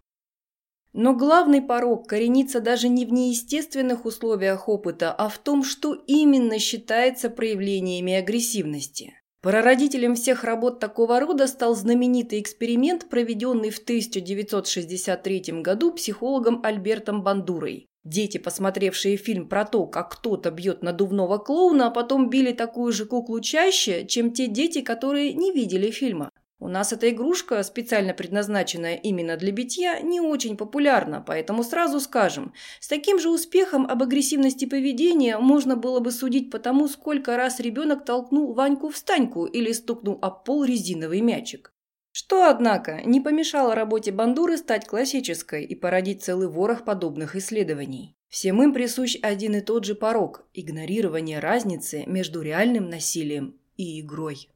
Но 0.92 1.14
главный 1.16 1.62
порог 1.62 2.08
коренится 2.08 2.60
даже 2.60 2.90
не 2.90 3.06
в 3.06 3.14
неестественных 3.14 4.06
условиях 4.06 4.68
опыта, 4.68 5.14
а 5.14 5.30
в 5.30 5.38
том, 5.38 5.64
что 5.64 5.94
именно 5.94 6.60
считается 6.60 7.30
проявлениями 7.30 8.14
агрессивности. 8.14 9.14
Прародителем 9.42 10.16
всех 10.16 10.44
работ 10.44 10.82
такого 10.82 11.18
рода 11.22 11.48
стал 11.48 11.76
знаменитый 11.76 12.42
эксперимент, 12.42 13.08
проведенный 13.08 13.70
в 13.70 13.78
1963 13.78 15.62
году 15.62 15.94
психологом 15.94 16.60
Альбертом 16.64 17.24
Бандурой. 17.24 17.88
Дети, 18.10 18.40
посмотревшие 18.40 19.18
фильм 19.18 19.48
про 19.48 19.66
то, 19.66 19.86
как 19.86 20.14
кто-то 20.14 20.50
бьет 20.50 20.82
надувного 20.82 21.38
клоуна, 21.38 21.86
а 21.86 21.92
потом 21.92 22.28
били 22.28 22.54
такую 22.54 22.92
же 22.92 23.06
куклу 23.06 23.40
чаще, 23.40 24.08
чем 24.08 24.32
те 24.32 24.48
дети, 24.48 24.82
которые 24.82 25.34
не 25.34 25.52
видели 25.52 25.92
фильма. 25.92 26.32
У 26.60 26.68
нас 26.68 26.92
эта 26.92 27.12
игрушка, 27.12 27.62
специально 27.62 28.16
предназначенная 28.16 28.96
именно 28.96 29.38
для 29.38 29.52
битья, 29.52 30.00
не 30.00 30.22
очень 30.22 30.58
популярна, 30.58 31.24
поэтому 31.26 31.64
сразу 31.64 32.00
скажем, 32.00 32.52
с 32.80 32.88
таким 32.88 33.20
же 33.20 33.30
успехом 33.30 33.86
об 33.86 34.02
агрессивности 34.02 34.66
поведения 34.66 35.38
можно 35.38 35.76
было 35.76 36.00
бы 36.00 36.10
судить 36.10 36.50
по 36.50 36.58
тому, 36.58 36.88
сколько 36.88 37.38
раз 37.38 37.60
ребенок 37.60 38.06
толкнул 38.06 38.54
Ваньку 38.56 38.90
в 38.90 38.98
станьку 38.98 39.46
или 39.46 39.72
стукнул 39.72 40.18
об 40.24 40.46
пол 40.46 40.64
резиновый 40.64 41.22
мячик. 41.22 41.74
Что, 42.12 42.50
однако, 42.50 43.02
не 43.06 43.22
помешало 43.22 43.76
работе 43.76 44.12
Бандуры 44.12 44.58
стать 44.58 44.88
классической 44.88 45.64
и 45.64 45.76
породить 45.76 46.24
целый 46.24 46.48
ворох 46.48 46.84
подобных 46.84 47.36
исследований. 47.36 48.16
Всем 48.28 48.62
им 48.62 48.74
присущ 48.74 49.18
один 49.22 49.56
и 49.56 49.62
тот 49.62 49.86
же 49.86 49.96
порог– 49.96 50.48
игнорирование 50.54 51.40
разницы 51.40 52.04
между 52.06 52.42
реальным 52.42 52.90
насилием 52.90 53.60
и 53.76 54.02
игрой. 54.02 54.50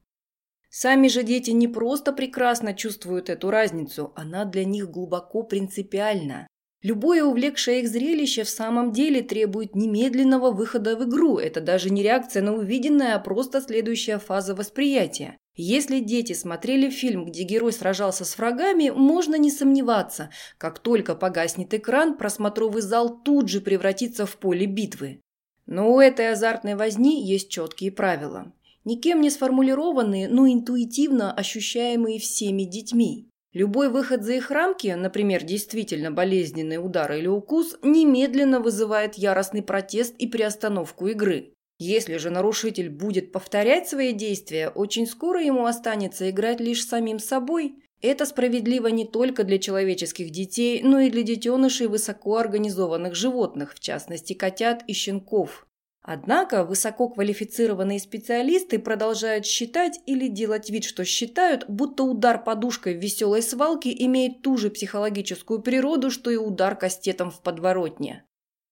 Сами 0.69 1.07
же 1.07 1.23
дети 1.23 1.51
не 1.51 1.67
просто 1.67 2.13
прекрасно 2.13 2.73
чувствуют 2.73 3.29
эту 3.29 3.51
разницу, 3.51 4.11
она 4.15 4.45
для 4.45 4.65
них 4.65 4.89
глубоко 4.89 5.43
принципиальна. 5.43 6.47
Любое 6.81 7.23
увлекшее 7.23 7.81
их 7.81 7.87
зрелище 7.87 8.43
в 8.43 8.49
самом 8.49 8.91
деле 8.91 9.21
требует 9.21 9.73
немедленного 9.73 10.51
выхода 10.51 10.97
в 10.97 11.07
игру. 11.07 11.37
Это 11.37 11.61
даже 11.61 11.89
не 11.89 12.03
реакция 12.03 12.43
на 12.43 12.53
увиденное, 12.53 13.15
а 13.15 13.19
просто 13.19 13.61
следующая 13.61 14.17
фаза 14.19 14.53
восприятия. 14.53 15.37
Если 15.55 15.99
дети 15.99 16.33
смотрели 16.33 16.89
фильм, 16.89 17.25
где 17.25 17.43
герой 17.43 17.73
сражался 17.73 18.25
с 18.25 18.37
врагами, 18.37 18.89
можно 18.89 19.35
не 19.35 19.51
сомневаться, 19.51 20.31
как 20.57 20.79
только 20.79 21.13
погаснет 21.13 21.73
экран, 21.75 22.17
просмотровый 22.17 22.81
зал 22.81 23.21
тут 23.23 23.49
же 23.49 23.61
превратится 23.61 24.25
в 24.25 24.37
поле 24.37 24.65
битвы. 24.65 25.21
Но 25.67 25.93
у 25.93 25.99
этой 25.99 26.31
азартной 26.31 26.75
возни 26.75 27.23
есть 27.23 27.49
четкие 27.49 27.91
правила. 27.91 28.51
Никем 28.83 29.21
не 29.21 29.29
сформулированные, 29.29 30.27
но 30.27 30.47
интуитивно 30.47 31.31
ощущаемые 31.31 32.19
всеми 32.19 32.63
детьми. 32.63 33.29
Любой 33.53 33.89
выход 33.89 34.23
за 34.23 34.33
их 34.33 34.49
рамки, 34.49 34.87
например, 34.87 35.43
действительно 35.43 36.11
болезненный 36.11 36.83
удар 36.83 37.11
или 37.13 37.27
укус, 37.27 37.77
немедленно 37.83 38.59
вызывает 38.59 39.13
яростный 39.15 39.61
протест 39.61 40.15
и 40.17 40.25
приостановку 40.25 41.07
игры. 41.07 41.53
Если 41.85 42.15
же 42.15 42.29
нарушитель 42.29 42.89
будет 42.89 43.33
повторять 43.33 43.89
свои 43.89 44.13
действия, 44.13 44.69
очень 44.69 45.05
скоро 45.05 45.43
ему 45.43 45.65
останется 45.65 46.29
играть 46.29 46.61
лишь 46.61 46.87
самим 46.87 47.19
собой. 47.19 47.75
Это 48.01 48.25
справедливо 48.25 48.87
не 48.87 49.05
только 49.05 49.43
для 49.43 49.59
человеческих 49.59 50.29
детей, 50.29 50.81
но 50.81 51.01
и 51.01 51.09
для 51.09 51.23
детенышей 51.23 51.87
высокоорганизованных 51.87 53.15
животных, 53.15 53.73
в 53.73 53.81
частности 53.81 54.31
котят 54.31 54.85
и 54.87 54.93
щенков. 54.93 55.67
Однако 56.01 56.63
высококвалифицированные 56.63 57.99
специалисты 57.99 58.79
продолжают 58.79 59.45
считать 59.45 59.99
или 60.05 60.29
делать 60.29 60.69
вид, 60.69 60.85
что 60.85 61.03
считают, 61.03 61.65
будто 61.67 62.03
удар 62.03 62.41
подушкой 62.41 62.93
в 62.93 63.01
веселой 63.01 63.41
свалке 63.41 63.93
имеет 64.05 64.41
ту 64.41 64.55
же 64.55 64.69
психологическую 64.69 65.61
природу, 65.61 66.11
что 66.11 66.31
и 66.31 66.37
удар 66.37 66.77
кастетом 66.77 67.29
в 67.29 67.41
подворотне. 67.41 68.23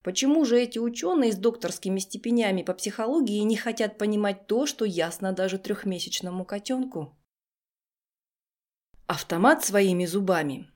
Почему 0.03 0.45
же 0.45 0.59
эти 0.59 0.79
ученые 0.79 1.31
с 1.31 1.35
докторскими 1.35 1.99
степенями 1.99 2.63
по 2.63 2.73
психологии 2.73 3.39
не 3.41 3.55
хотят 3.55 3.97
понимать 3.99 4.47
то, 4.47 4.65
что 4.65 4.83
ясно 4.83 5.31
даже 5.31 5.59
трехмесячному 5.59 6.43
котенку? 6.43 7.15
Автомат 9.05 9.63
своими 9.63 10.05
зубами. 10.05 10.71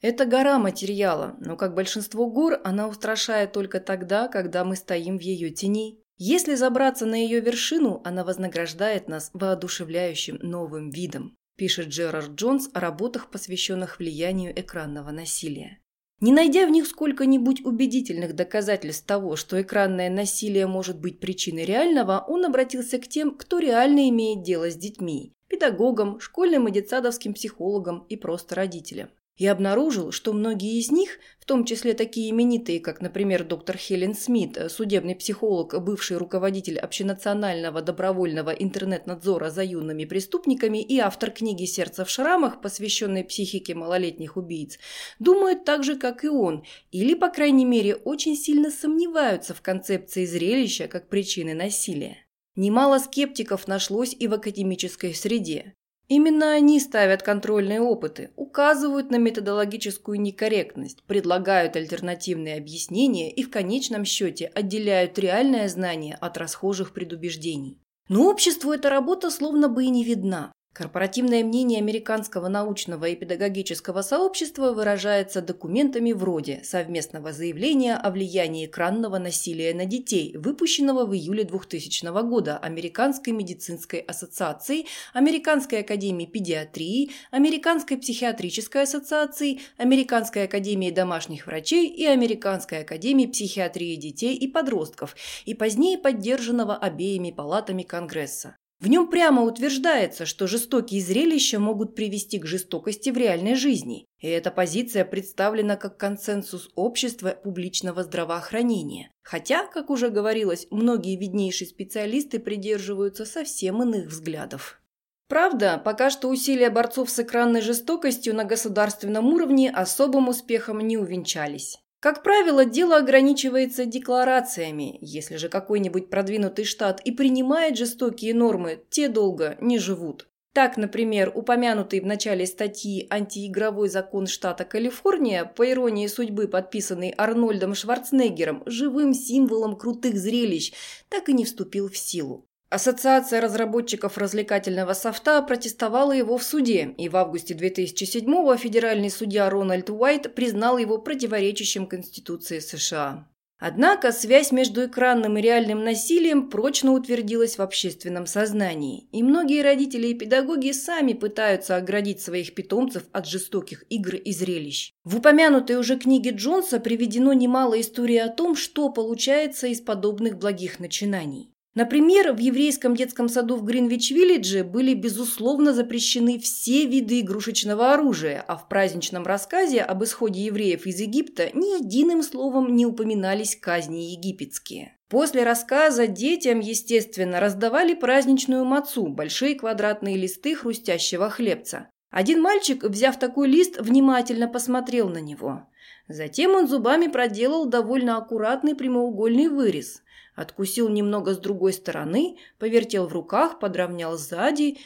Это 0.00 0.26
гора 0.26 0.58
материала, 0.58 1.34
но, 1.40 1.56
как 1.56 1.74
большинство 1.74 2.28
гор, 2.30 2.60
она 2.62 2.86
устрашает 2.86 3.52
только 3.52 3.80
тогда, 3.80 4.28
когда 4.28 4.64
мы 4.64 4.76
стоим 4.76 5.18
в 5.18 5.22
ее 5.22 5.50
тени. 5.50 5.98
Если 6.16 6.54
забраться 6.54 7.06
на 7.06 7.14
ее 7.14 7.40
вершину, 7.40 8.02
она 8.04 8.22
вознаграждает 8.22 9.08
нас 9.08 9.30
воодушевляющим 9.32 10.38
новым 10.42 10.90
видом, 10.90 11.34
пишет 11.56 11.88
Джерард 11.88 12.32
Джонс 12.32 12.68
о 12.72 12.80
работах, 12.80 13.30
посвященных 13.30 13.98
влиянию 13.98 14.52
экранного 14.58 15.10
насилия. 15.10 15.80
Не 16.20 16.32
найдя 16.32 16.66
в 16.66 16.70
них 16.70 16.86
сколько-нибудь 16.86 17.64
убедительных 17.64 18.34
доказательств 18.34 19.06
того, 19.06 19.36
что 19.36 19.60
экранное 19.60 20.08
насилие 20.08 20.66
может 20.66 20.98
быть 21.00 21.20
причиной 21.20 21.64
реального, 21.64 22.24
он 22.26 22.44
обратился 22.44 22.98
к 22.98 23.08
тем, 23.08 23.36
кто 23.36 23.58
реально 23.58 24.08
имеет 24.08 24.42
дело 24.42 24.70
с 24.70 24.76
детьми– 24.76 25.32
педагогам, 25.48 26.20
школьным 26.20 26.68
и 26.68 26.72
детсадовским 26.72 27.34
психологам 27.34 28.06
и 28.08 28.16
просто 28.16 28.54
родителям 28.54 29.10
и 29.36 29.46
обнаружил, 29.46 30.12
что 30.12 30.32
многие 30.32 30.78
из 30.78 30.90
них, 30.90 31.18
в 31.40 31.44
том 31.44 31.64
числе 31.64 31.94
такие 31.94 32.30
именитые, 32.30 32.80
как, 32.80 33.00
например, 33.00 33.44
доктор 33.44 33.76
Хелен 33.76 34.14
Смит, 34.14 34.58
судебный 34.70 35.16
психолог, 35.16 35.82
бывший 35.82 36.16
руководитель 36.16 36.78
общенационального 36.78 37.82
добровольного 37.82 38.50
интернет-надзора 38.50 39.50
за 39.50 39.64
юными 39.64 40.04
преступниками 40.04 40.82
и 40.82 40.98
автор 40.98 41.30
книги 41.30 41.64
«Сердце 41.64 42.04
в 42.04 42.10
шрамах», 42.10 42.60
посвященной 42.60 43.24
психике 43.24 43.74
малолетних 43.74 44.36
убийц, 44.36 44.78
думают 45.18 45.64
так 45.64 45.82
же, 45.82 45.96
как 45.96 46.24
и 46.24 46.28
он, 46.28 46.64
или, 46.92 47.14
по 47.14 47.28
крайней 47.28 47.64
мере, 47.64 47.96
очень 47.96 48.36
сильно 48.36 48.70
сомневаются 48.70 49.54
в 49.54 49.62
концепции 49.62 50.24
зрелища 50.24 50.86
как 50.86 51.08
причины 51.08 51.54
насилия. 51.54 52.18
Немало 52.56 52.98
скептиков 53.00 53.66
нашлось 53.66 54.14
и 54.16 54.28
в 54.28 54.34
академической 54.34 55.12
среде. 55.12 55.74
Именно 56.08 56.52
они 56.52 56.80
ставят 56.80 57.22
контрольные 57.22 57.80
опыты, 57.80 58.30
указывают 58.36 59.10
на 59.10 59.16
методологическую 59.16 60.20
некорректность, 60.20 61.02
предлагают 61.04 61.76
альтернативные 61.76 62.56
объяснения 62.56 63.32
и 63.32 63.42
в 63.42 63.50
конечном 63.50 64.04
счете 64.04 64.46
отделяют 64.46 65.18
реальное 65.18 65.68
знание 65.68 66.16
от 66.20 66.36
расхожих 66.36 66.92
предубеждений. 66.92 67.78
Но 68.08 68.28
обществу 68.28 68.70
эта 68.72 68.90
работа 68.90 69.30
словно 69.30 69.68
бы 69.68 69.84
и 69.84 69.88
не 69.88 70.04
видна. 70.04 70.52
Корпоративное 70.74 71.44
мнение 71.44 71.78
американского 71.78 72.48
научного 72.48 73.04
и 73.04 73.14
педагогического 73.14 74.02
сообщества 74.02 74.72
выражается 74.72 75.40
документами 75.40 76.10
вроде 76.10 76.62
совместного 76.64 77.32
заявления 77.32 77.94
о 77.94 78.10
влиянии 78.10 78.66
экранного 78.66 79.18
насилия 79.18 79.72
на 79.72 79.84
детей, 79.84 80.36
выпущенного 80.36 81.06
в 81.06 81.14
июле 81.14 81.44
2000 81.44 82.28
года 82.28 82.58
Американской 82.58 83.32
медицинской 83.32 84.00
ассоциацией, 84.00 84.88
Американской 85.12 85.78
академией 85.78 86.28
педиатрии, 86.28 87.12
Американской 87.30 87.96
психиатрической 87.96 88.82
ассоциацией, 88.82 89.60
Американской 89.76 90.42
академией 90.42 90.92
домашних 90.92 91.46
врачей 91.46 91.86
и 91.86 92.04
Американской 92.04 92.80
академией 92.80 93.30
психиатрии 93.30 93.94
детей 93.94 94.34
и 94.34 94.48
подростков, 94.48 95.14
и 95.44 95.54
позднее 95.54 95.98
поддержанного 95.98 96.76
обеими 96.76 97.30
палатами 97.30 97.84
Конгресса. 97.84 98.56
В 98.84 98.88
нем 98.88 99.08
прямо 99.08 99.44
утверждается, 99.44 100.26
что 100.26 100.46
жестокие 100.46 101.00
зрелища 101.00 101.58
могут 101.58 101.94
привести 101.94 102.38
к 102.38 102.44
жестокости 102.44 103.08
в 103.08 103.16
реальной 103.16 103.54
жизни, 103.54 104.04
и 104.18 104.28
эта 104.28 104.50
позиция 104.50 105.06
представлена 105.06 105.76
как 105.76 105.96
консенсус 105.96 106.68
общества 106.74 107.30
публичного 107.30 108.02
здравоохранения. 108.02 109.10
Хотя, 109.22 109.66
как 109.68 109.88
уже 109.88 110.10
говорилось, 110.10 110.66
многие 110.70 111.16
виднейшие 111.16 111.66
специалисты 111.66 112.38
придерживаются 112.38 113.24
совсем 113.24 113.82
иных 113.82 114.08
взглядов. 114.08 114.82
Правда, 115.28 115.80
пока 115.82 116.10
что 116.10 116.28
усилия 116.28 116.68
борцов 116.68 117.08
с 117.08 117.18
экранной 117.18 117.62
жестокостью 117.62 118.34
на 118.34 118.44
государственном 118.44 119.32
уровне 119.32 119.70
особым 119.70 120.28
успехом 120.28 120.80
не 120.80 120.98
увенчались. 120.98 121.78
Как 122.04 122.22
правило, 122.22 122.66
дело 122.66 122.98
ограничивается 122.98 123.86
декларациями. 123.86 124.98
Если 125.00 125.36
же 125.36 125.48
какой-нибудь 125.48 126.10
продвинутый 126.10 126.66
штат 126.66 127.00
и 127.00 127.10
принимает 127.10 127.78
жестокие 127.78 128.34
нормы, 128.34 128.82
те 128.90 129.08
долго 129.08 129.56
не 129.62 129.78
живут. 129.78 130.28
Так, 130.52 130.76
например, 130.76 131.32
упомянутый 131.34 132.00
в 132.00 132.04
начале 132.04 132.44
статьи 132.44 133.06
антиигровой 133.08 133.88
закон 133.88 134.26
штата 134.26 134.66
Калифорния, 134.66 135.46
по 135.46 135.66
иронии 135.66 136.06
судьбы 136.06 136.46
подписанный 136.46 137.08
Арнольдом 137.16 137.74
Шварценеггером, 137.74 138.64
живым 138.66 139.14
символом 139.14 139.74
крутых 139.74 140.18
зрелищ, 140.18 140.74
так 141.08 141.30
и 141.30 141.32
не 141.32 141.46
вступил 141.46 141.88
в 141.88 141.96
силу. 141.96 142.46
Ассоциация 142.74 143.40
разработчиков 143.40 144.18
развлекательного 144.18 144.94
софта 144.94 145.40
протестовала 145.42 146.10
его 146.10 146.36
в 146.36 146.42
суде, 146.42 146.92
и 146.98 147.08
в 147.08 147.16
августе 147.16 147.54
2007-го 147.54 148.56
федеральный 148.56 149.10
судья 149.10 149.48
Рональд 149.48 149.90
Уайт 149.90 150.34
признал 150.34 150.76
его 150.78 150.98
противоречащим 150.98 151.86
Конституции 151.86 152.58
США. 152.58 153.28
Однако 153.60 154.10
связь 154.10 154.50
между 154.50 154.86
экранным 154.86 155.38
и 155.38 155.40
реальным 155.40 155.84
насилием 155.84 156.50
прочно 156.50 156.90
утвердилась 156.90 157.58
в 157.58 157.62
общественном 157.62 158.26
сознании, 158.26 159.08
и 159.12 159.22
многие 159.22 159.62
родители 159.62 160.08
и 160.08 160.14
педагоги 160.14 160.72
сами 160.72 161.12
пытаются 161.12 161.76
оградить 161.76 162.22
своих 162.22 162.56
питомцев 162.56 163.04
от 163.12 163.28
жестоких 163.28 163.84
игр 163.88 164.16
и 164.16 164.32
зрелищ. 164.32 164.90
В 165.04 165.18
упомянутой 165.18 165.76
уже 165.76 165.96
книге 165.96 166.30
Джонса 166.30 166.80
приведено 166.80 167.34
немало 167.34 167.80
историй 167.80 168.20
о 168.20 168.30
том, 168.30 168.56
что 168.56 168.88
получается 168.88 169.68
из 169.68 169.80
подобных 169.80 170.38
благих 170.38 170.80
начинаний. 170.80 171.53
Например, 171.74 172.32
в 172.32 172.38
еврейском 172.38 172.94
детском 172.94 173.28
саду 173.28 173.56
в 173.56 173.64
Гринвич-Виллидже 173.64 174.62
были, 174.62 174.94
безусловно, 174.94 175.72
запрещены 175.72 176.38
все 176.38 176.86
виды 176.86 177.20
игрушечного 177.20 177.92
оружия, 177.92 178.44
а 178.46 178.56
в 178.56 178.68
праздничном 178.68 179.24
рассказе 179.24 179.80
об 179.80 180.04
исходе 180.04 180.44
евреев 180.44 180.86
из 180.86 181.00
Египта 181.00 181.50
ни 181.52 181.82
единым 181.82 182.22
словом 182.22 182.76
не 182.76 182.86
упоминались 182.86 183.56
казни 183.56 184.12
египетские. 184.12 184.96
После 185.08 185.42
рассказа 185.42 186.06
детям, 186.06 186.60
естественно, 186.60 187.40
раздавали 187.40 187.94
праздничную 187.94 188.64
мацу– 188.64 189.06
большие 189.08 189.56
квадратные 189.56 190.16
листы 190.16 190.54
хрустящего 190.54 191.28
хлебца. 191.28 191.90
Один 192.10 192.40
мальчик, 192.40 192.84
взяв 192.84 193.18
такой 193.18 193.48
лист, 193.48 193.80
внимательно 193.80 194.46
посмотрел 194.46 195.08
на 195.08 195.18
него. 195.18 195.68
Затем 196.06 196.52
он 196.54 196.68
зубами 196.68 197.08
проделал 197.08 197.66
довольно 197.66 198.16
аккуратный 198.16 198.76
прямоугольный 198.76 199.48
вырез– 199.48 200.02
Откусил 200.34 200.88
немного 200.88 201.34
с 201.34 201.38
другой 201.38 201.72
стороны, 201.72 202.38
повертел 202.58 203.06
в 203.06 203.12
руках, 203.12 203.60
подровнял 203.60 204.18
сзади 204.18 204.78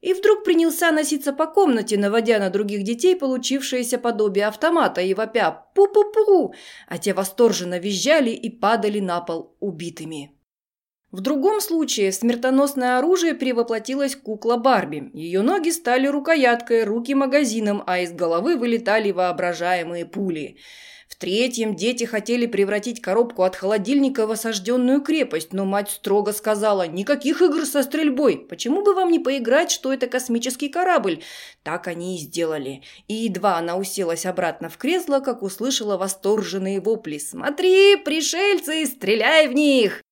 и 0.00 0.14
вдруг 0.14 0.44
принялся 0.44 0.92
носиться 0.92 1.32
по 1.32 1.46
комнате, 1.46 1.98
наводя 1.98 2.38
на 2.38 2.50
других 2.50 2.84
детей 2.84 3.16
получившееся 3.16 3.98
подобие 3.98 4.46
автомата 4.46 5.00
и 5.02 5.12
вопя 5.12 5.66
«пу-пу-пу», 5.74 6.54
а 6.86 6.98
те 6.98 7.12
восторженно 7.12 7.78
визжали 7.78 8.30
и 8.30 8.48
падали 8.48 9.00
на 9.00 9.20
пол 9.20 9.56
убитыми. 9.60 10.32
В 11.10 11.20
другом 11.20 11.60
случае 11.60 12.12
смертоносное 12.12 12.98
оружие 12.98 13.34
перевоплотилось 13.34 14.14
кукла 14.14 14.56
Барби. 14.56 15.10
Ее 15.14 15.42
ноги 15.42 15.70
стали 15.70 16.06
рукояткой, 16.06 16.84
руки 16.84 17.14
магазином, 17.14 17.82
а 17.86 17.98
из 17.98 18.12
головы 18.12 18.56
вылетали 18.56 19.10
воображаемые 19.10 20.06
пули– 20.06 20.58
третьем 21.18 21.76
дети 21.76 22.04
хотели 22.04 22.46
превратить 22.46 23.02
коробку 23.02 23.42
от 23.42 23.56
холодильника 23.56 24.26
в 24.26 24.30
осажденную 24.30 25.02
крепость, 25.02 25.52
но 25.52 25.64
мать 25.64 25.90
строго 25.90 26.32
сказала 26.32 26.86
«Никаких 26.86 27.42
игр 27.42 27.64
со 27.66 27.82
стрельбой! 27.82 28.38
Почему 28.38 28.82
бы 28.82 28.94
вам 28.94 29.10
не 29.10 29.18
поиграть, 29.18 29.70
что 29.70 29.92
это 29.92 30.06
космический 30.06 30.68
корабль?» 30.68 31.22
Так 31.62 31.86
они 31.86 32.16
и 32.16 32.20
сделали. 32.20 32.82
И 33.08 33.14
едва 33.14 33.58
она 33.58 33.76
уселась 33.76 34.26
обратно 34.26 34.68
в 34.68 34.78
кресло, 34.78 35.20
как 35.20 35.42
услышала 35.42 35.96
восторженные 35.96 36.80
вопли 36.80 37.18
«Смотри, 37.18 37.96
пришельцы, 37.96 38.86
стреляй 38.86 39.48
в 39.48 39.52
них!» 39.52 40.02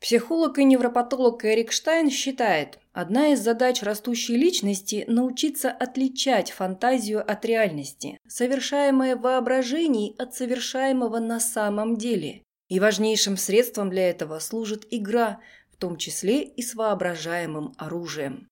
Психолог 0.00 0.58
и 0.58 0.64
невропатолог 0.64 1.44
Эрик 1.44 1.72
Штайн 1.72 2.10
считает, 2.10 2.78
одна 2.94 3.34
из 3.34 3.40
задач 3.40 3.82
растущей 3.82 4.34
личности– 4.34 5.04
научиться 5.08 5.70
отличать 5.70 6.52
фантазию 6.52 7.20
от 7.20 7.44
реальности, 7.44 8.18
совершаемое 8.26 9.14
в 9.14 9.20
воображении 9.20 10.16
от 10.16 10.34
совершаемого 10.34 11.18
на 11.18 11.38
самом 11.38 11.98
деле. 11.98 12.42
И 12.70 12.80
важнейшим 12.80 13.36
средством 13.36 13.90
для 13.90 14.08
этого 14.08 14.38
служит 14.38 14.86
игра, 14.90 15.40
в 15.70 15.76
том 15.76 15.98
числе 15.98 16.44
и 16.44 16.62
с 16.62 16.74
воображаемым 16.74 17.74
оружием. 17.76 18.48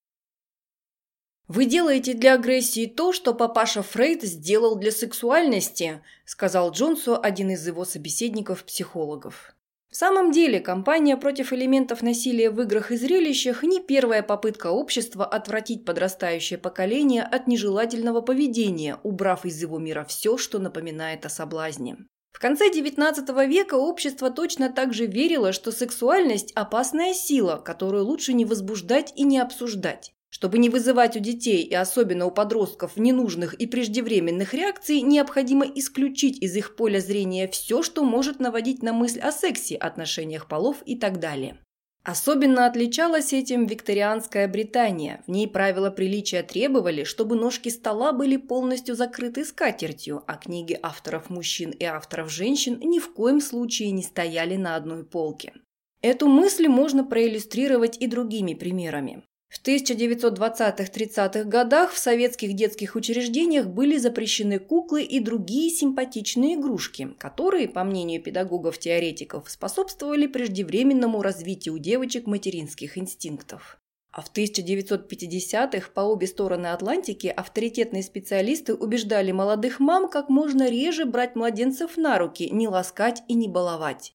«Вы 1.46 1.64
делаете 1.64 2.12
для 2.12 2.34
агрессии 2.34 2.84
то, 2.84 3.14
что 3.14 3.32
папаша 3.32 3.82
Фрейд 3.82 4.22
сделал 4.22 4.76
для 4.76 4.92
сексуальности», 4.92 6.02
сказал 6.26 6.72
Джонсу 6.72 7.18
один 7.18 7.52
из 7.52 7.66
его 7.66 7.86
собеседников-психологов. 7.86 9.54
В 9.90 9.96
самом 9.96 10.32
деле, 10.32 10.60
кампания 10.60 11.16
против 11.16 11.52
элементов 11.52 12.02
насилия 12.02 12.50
в 12.50 12.60
играх 12.60 12.90
и 12.90 12.96
зрелищах 12.96 13.62
не 13.62 13.80
первая 13.80 14.22
попытка 14.22 14.66
общества 14.66 15.24
отвратить 15.24 15.86
подрастающее 15.86 16.58
поколение 16.58 17.22
от 17.22 17.46
нежелательного 17.46 18.20
поведения, 18.20 18.98
убрав 19.02 19.46
из 19.46 19.60
его 19.62 19.78
мира 19.78 20.04
все, 20.04 20.36
что 20.36 20.58
напоминает 20.58 21.24
о 21.24 21.30
соблазне. 21.30 21.96
В 22.32 22.38
конце 22.38 22.70
XIX 22.70 23.46
века 23.48 23.74
общество 23.74 24.30
точно 24.30 24.70
так 24.70 24.92
же 24.92 25.06
верило, 25.06 25.52
что 25.52 25.72
сексуальность– 25.72 26.52
опасная 26.54 27.14
сила, 27.14 27.56
которую 27.56 28.04
лучше 28.04 28.34
не 28.34 28.44
возбуждать 28.44 29.12
и 29.16 29.24
не 29.24 29.38
обсуждать. 29.38 30.12
Чтобы 30.30 30.58
не 30.58 30.68
вызывать 30.68 31.16
у 31.16 31.20
детей 31.20 31.62
и 31.62 31.74
особенно 31.74 32.26
у 32.26 32.30
подростков 32.30 32.96
ненужных 32.96 33.54
и 33.54 33.66
преждевременных 33.66 34.52
реакций, 34.52 35.00
необходимо 35.00 35.64
исключить 35.64 36.42
из 36.42 36.54
их 36.54 36.76
поля 36.76 37.00
зрения 37.00 37.48
все, 37.48 37.82
что 37.82 38.04
может 38.04 38.38
наводить 38.38 38.82
на 38.82 38.92
мысль 38.92 39.20
о 39.20 39.32
сексе, 39.32 39.76
отношениях 39.76 40.46
полов 40.46 40.82
и 40.84 40.96
так 40.96 41.18
далее. 41.18 41.58
Особенно 42.04 42.64
отличалась 42.64 43.34
этим 43.34 43.66
викторианская 43.66 44.48
Британия. 44.48 45.22
В 45.26 45.30
ней 45.30 45.46
правила 45.46 45.90
приличия 45.90 46.42
требовали, 46.42 47.04
чтобы 47.04 47.36
ножки 47.36 47.68
стола 47.68 48.12
были 48.12 48.38
полностью 48.38 48.94
закрыты 48.94 49.44
скатертью, 49.44 50.22
а 50.26 50.36
книги 50.36 50.78
авторов 50.80 51.28
мужчин 51.28 51.70
и 51.70 51.84
авторов 51.84 52.30
женщин 52.30 52.78
ни 52.80 52.98
в 52.98 53.12
коем 53.12 53.42
случае 53.42 53.90
не 53.90 54.02
стояли 54.02 54.56
на 54.56 54.76
одной 54.76 55.04
полке. 55.04 55.52
Эту 56.00 56.28
мысль 56.28 56.68
можно 56.68 57.04
проиллюстрировать 57.04 57.98
и 58.00 58.06
другими 58.06 58.54
примерами. 58.54 59.24
В 59.48 59.62
1920-30-х 59.66 61.44
годах 61.44 61.92
в 61.92 61.98
советских 61.98 62.52
детских 62.52 62.94
учреждениях 62.94 63.66
были 63.66 63.96
запрещены 63.96 64.58
куклы 64.58 65.02
и 65.02 65.20
другие 65.20 65.70
симпатичные 65.70 66.56
игрушки, 66.56 67.14
которые, 67.18 67.66
по 67.66 67.82
мнению 67.82 68.22
педагогов-теоретиков, 68.22 69.50
способствовали 69.50 70.26
преждевременному 70.26 71.22
развитию 71.22 71.74
у 71.74 71.78
девочек 71.78 72.26
материнских 72.26 72.98
инстинктов. 72.98 73.78
А 74.10 74.20
в 74.20 74.30
1950-х 74.32 75.90
по 75.94 76.00
обе 76.00 76.26
стороны 76.26 76.66
Атлантики 76.66 77.28
авторитетные 77.28 78.02
специалисты 78.02 78.74
убеждали 78.74 79.32
молодых 79.32 79.80
мам 79.80 80.10
как 80.10 80.28
можно 80.28 80.68
реже 80.68 81.06
брать 81.06 81.36
младенцев 81.36 81.96
на 81.96 82.18
руки, 82.18 82.50
не 82.50 82.68
ласкать 82.68 83.22
и 83.28 83.34
не 83.34 83.48
баловать. 83.48 84.14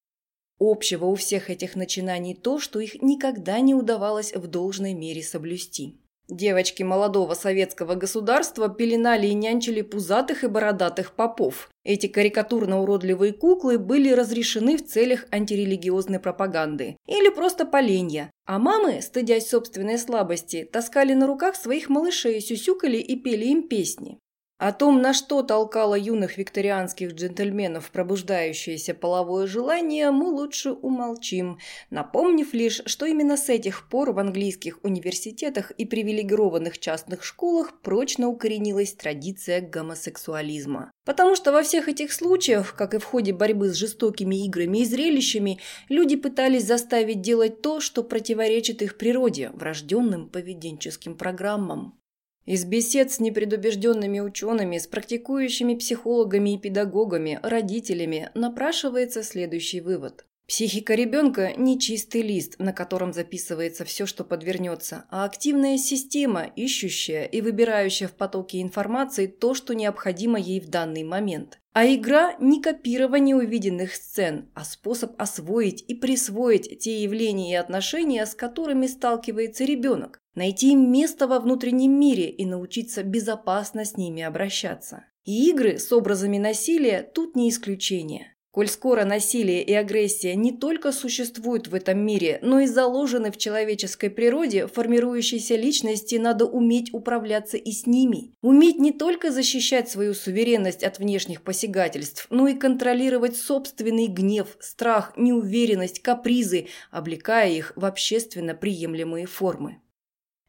Общего 0.66 1.08
у 1.08 1.16
всех 1.16 1.50
этих 1.50 1.76
начинаний 1.76 2.34
то, 2.34 2.58
что 2.58 2.80
их 2.80 3.02
никогда 3.02 3.60
не 3.60 3.76
удавалось 3.76 4.34
в 4.34 4.48
должной 4.48 4.94
мере 4.94 5.22
соблюсти. 5.22 5.98
Девочки 6.30 6.84
молодого 6.84 7.34
советского 7.34 7.96
государства 7.96 8.70
пеленали 8.70 9.28
и 9.28 9.34
нянчили 9.34 9.82
пузатых 9.82 10.46
и 10.46 10.48
бородатых 10.48 11.16
попов. 11.16 11.70
Эти 11.84 12.08
карикатурно-уродливые 12.08 13.34
куклы 13.34 13.78
были 13.78 14.10
разрешены 14.10 14.78
в 14.78 14.86
целях 14.86 15.26
антирелигиозной 15.32 16.22
пропаганды. 16.22 16.96
Или 17.08 17.28
просто 17.28 17.66
поленья. 17.66 18.32
А 18.46 18.58
мамы, 18.58 19.02
стыдясь 19.02 19.50
собственной 19.50 19.98
слабости, 19.98 20.64
таскали 20.64 21.14
на 21.14 21.28
руках 21.28 21.58
своих 21.58 21.90
малышей, 21.90 22.40
сюсюкали 22.40 22.98
и 22.98 23.18
пели 23.18 23.48
им 23.48 23.68
песни. 23.68 24.18
О 24.64 24.72
том, 24.72 25.02
на 25.02 25.12
что 25.12 25.44
толкало 25.44 25.94
юных 25.94 26.38
викторианских 26.38 27.12
джентльменов 27.16 27.92
пробуждающееся 27.92 28.94
половое 28.94 29.46
желание, 29.46 30.10
мы 30.10 30.30
лучше 30.30 30.72
умолчим, 30.72 31.58
напомнив 31.90 32.54
лишь, 32.54 32.82
что 32.86 33.06
именно 33.06 33.36
с 33.36 33.50
этих 33.50 33.90
пор 33.90 34.14
в 34.14 34.20
английских 34.20 34.80
университетах 34.82 35.72
и 35.72 35.84
привилегированных 35.86 36.80
частных 36.80 37.26
школах 37.26 37.82
прочно 37.82 38.30
укоренилась 38.30 38.94
традиция 38.94 39.60
гомосексуализма. 39.60 40.94
Потому 41.04 41.36
что 41.36 41.52
во 41.52 41.62
всех 41.62 41.90
этих 41.90 42.14
случаях, 42.14 42.74
как 42.74 42.94
и 42.94 43.00
в 43.00 43.04
ходе 43.04 43.34
борьбы 43.34 43.68
с 43.68 43.76
жестокими 43.76 44.46
играми 44.46 44.78
и 44.78 44.86
зрелищами, 44.86 45.60
люди 45.90 46.16
пытались 46.16 46.66
заставить 46.66 47.20
делать 47.20 47.62
то, 47.62 47.82
что 47.82 48.02
противоречит 48.02 48.82
их 48.82 48.98
природе, 48.98 49.52
врожденным 49.56 50.30
поведенческим 50.30 51.18
программам. 51.18 52.00
Из 52.46 52.66
бесед 52.66 53.12
с 53.12 53.20
непредубежденными 53.20 54.20
учеными, 54.20 54.78
с 54.78 54.88
практикующими 54.88 55.76
психологами 55.76 56.56
и 56.56 56.58
педагогами, 56.58 57.40
родителями 57.42 58.30
напрашивается 58.34 59.24
следующий 59.24 59.80
вывод. 59.80 60.26
Психика 60.48 60.94
ребенка– 60.94 61.54
не 61.58 61.80
чистый 61.80 62.22
лист, 62.22 62.60
на 62.60 62.74
котором 62.74 63.14
записывается 63.14 63.86
все, 63.86 64.06
что 64.06 64.26
подвернется, 64.26 65.06
а 65.10 65.24
активная 65.24 65.78
система, 65.78 66.44
ищущая 66.44 67.24
и 67.24 67.40
выбирающая 67.40 68.10
в 68.10 68.14
потоке 68.14 68.62
информации 68.62 69.28
то, 69.28 69.54
что 69.54 69.74
необходимо 69.74 70.38
ей 70.38 70.60
в 70.60 70.68
данный 70.68 71.04
момент. 71.04 71.60
А 71.72 71.88
игра– 71.88 72.36
не 72.40 72.62
копирование 72.62 73.38
увиденных 73.38 73.96
сцен, 73.96 74.50
а 74.54 74.66
способ 74.66 75.20
освоить 75.20 75.84
и 75.88 75.96
присвоить 75.96 76.78
те 76.80 77.02
явления 77.02 77.54
и 77.54 77.56
отношения, 77.56 78.26
с 78.26 78.36
которыми 78.36 78.86
сталкивается 78.88 79.64
ребенок, 79.64 80.20
найти 80.36 80.74
им 80.74 80.92
место 80.92 81.26
во 81.26 81.40
внутреннем 81.40 81.98
мире 81.98 82.30
и 82.30 82.46
научиться 82.46 83.02
безопасно 83.02 83.86
с 83.86 83.96
ними 83.96 84.22
обращаться. 84.22 85.06
И 85.24 85.50
игры 85.50 85.80
с 85.80 85.92
образами 85.94 86.38
насилия 86.38 87.02
тут 87.02 87.36
не 87.38 87.50
исключение. 87.50 88.33
Коль 88.54 88.68
скоро 88.68 89.04
насилие 89.04 89.64
и 89.64 89.74
агрессия 89.74 90.36
не 90.36 90.52
только 90.52 90.92
существуют 90.92 91.70
в 91.70 91.74
этом 91.74 91.98
мире, 91.98 92.38
но 92.44 92.60
и 92.60 92.68
заложены 92.68 93.32
в 93.32 93.38
человеческой 93.38 94.12
природе, 94.12 94.68
формирующейся 94.68 95.56
личности 95.56 96.18
надо 96.18 96.46
уметь 96.46 96.94
управляться 96.94 97.58
и 97.58 97.72
с 97.72 97.88
ними. 97.88 98.32
Уметь 98.44 98.78
не 98.78 98.92
только 98.92 99.32
защищать 99.32 99.90
свою 99.90 100.14
суверенность 100.14 100.84
от 100.84 101.00
внешних 101.00 101.42
посягательств, 101.42 102.28
но 102.30 102.48
и 102.48 102.54
контролировать 102.54 103.36
собственный 103.38 104.06
гнев, 104.06 104.56
страх, 104.60 105.14
неуверенность, 105.18 106.04
капризы, 106.04 106.68
облекая 106.92 107.50
их 107.50 107.74
в 107.76 107.86
общественно 107.86 108.54
приемлемые 108.54 109.26
формы. 109.26 109.82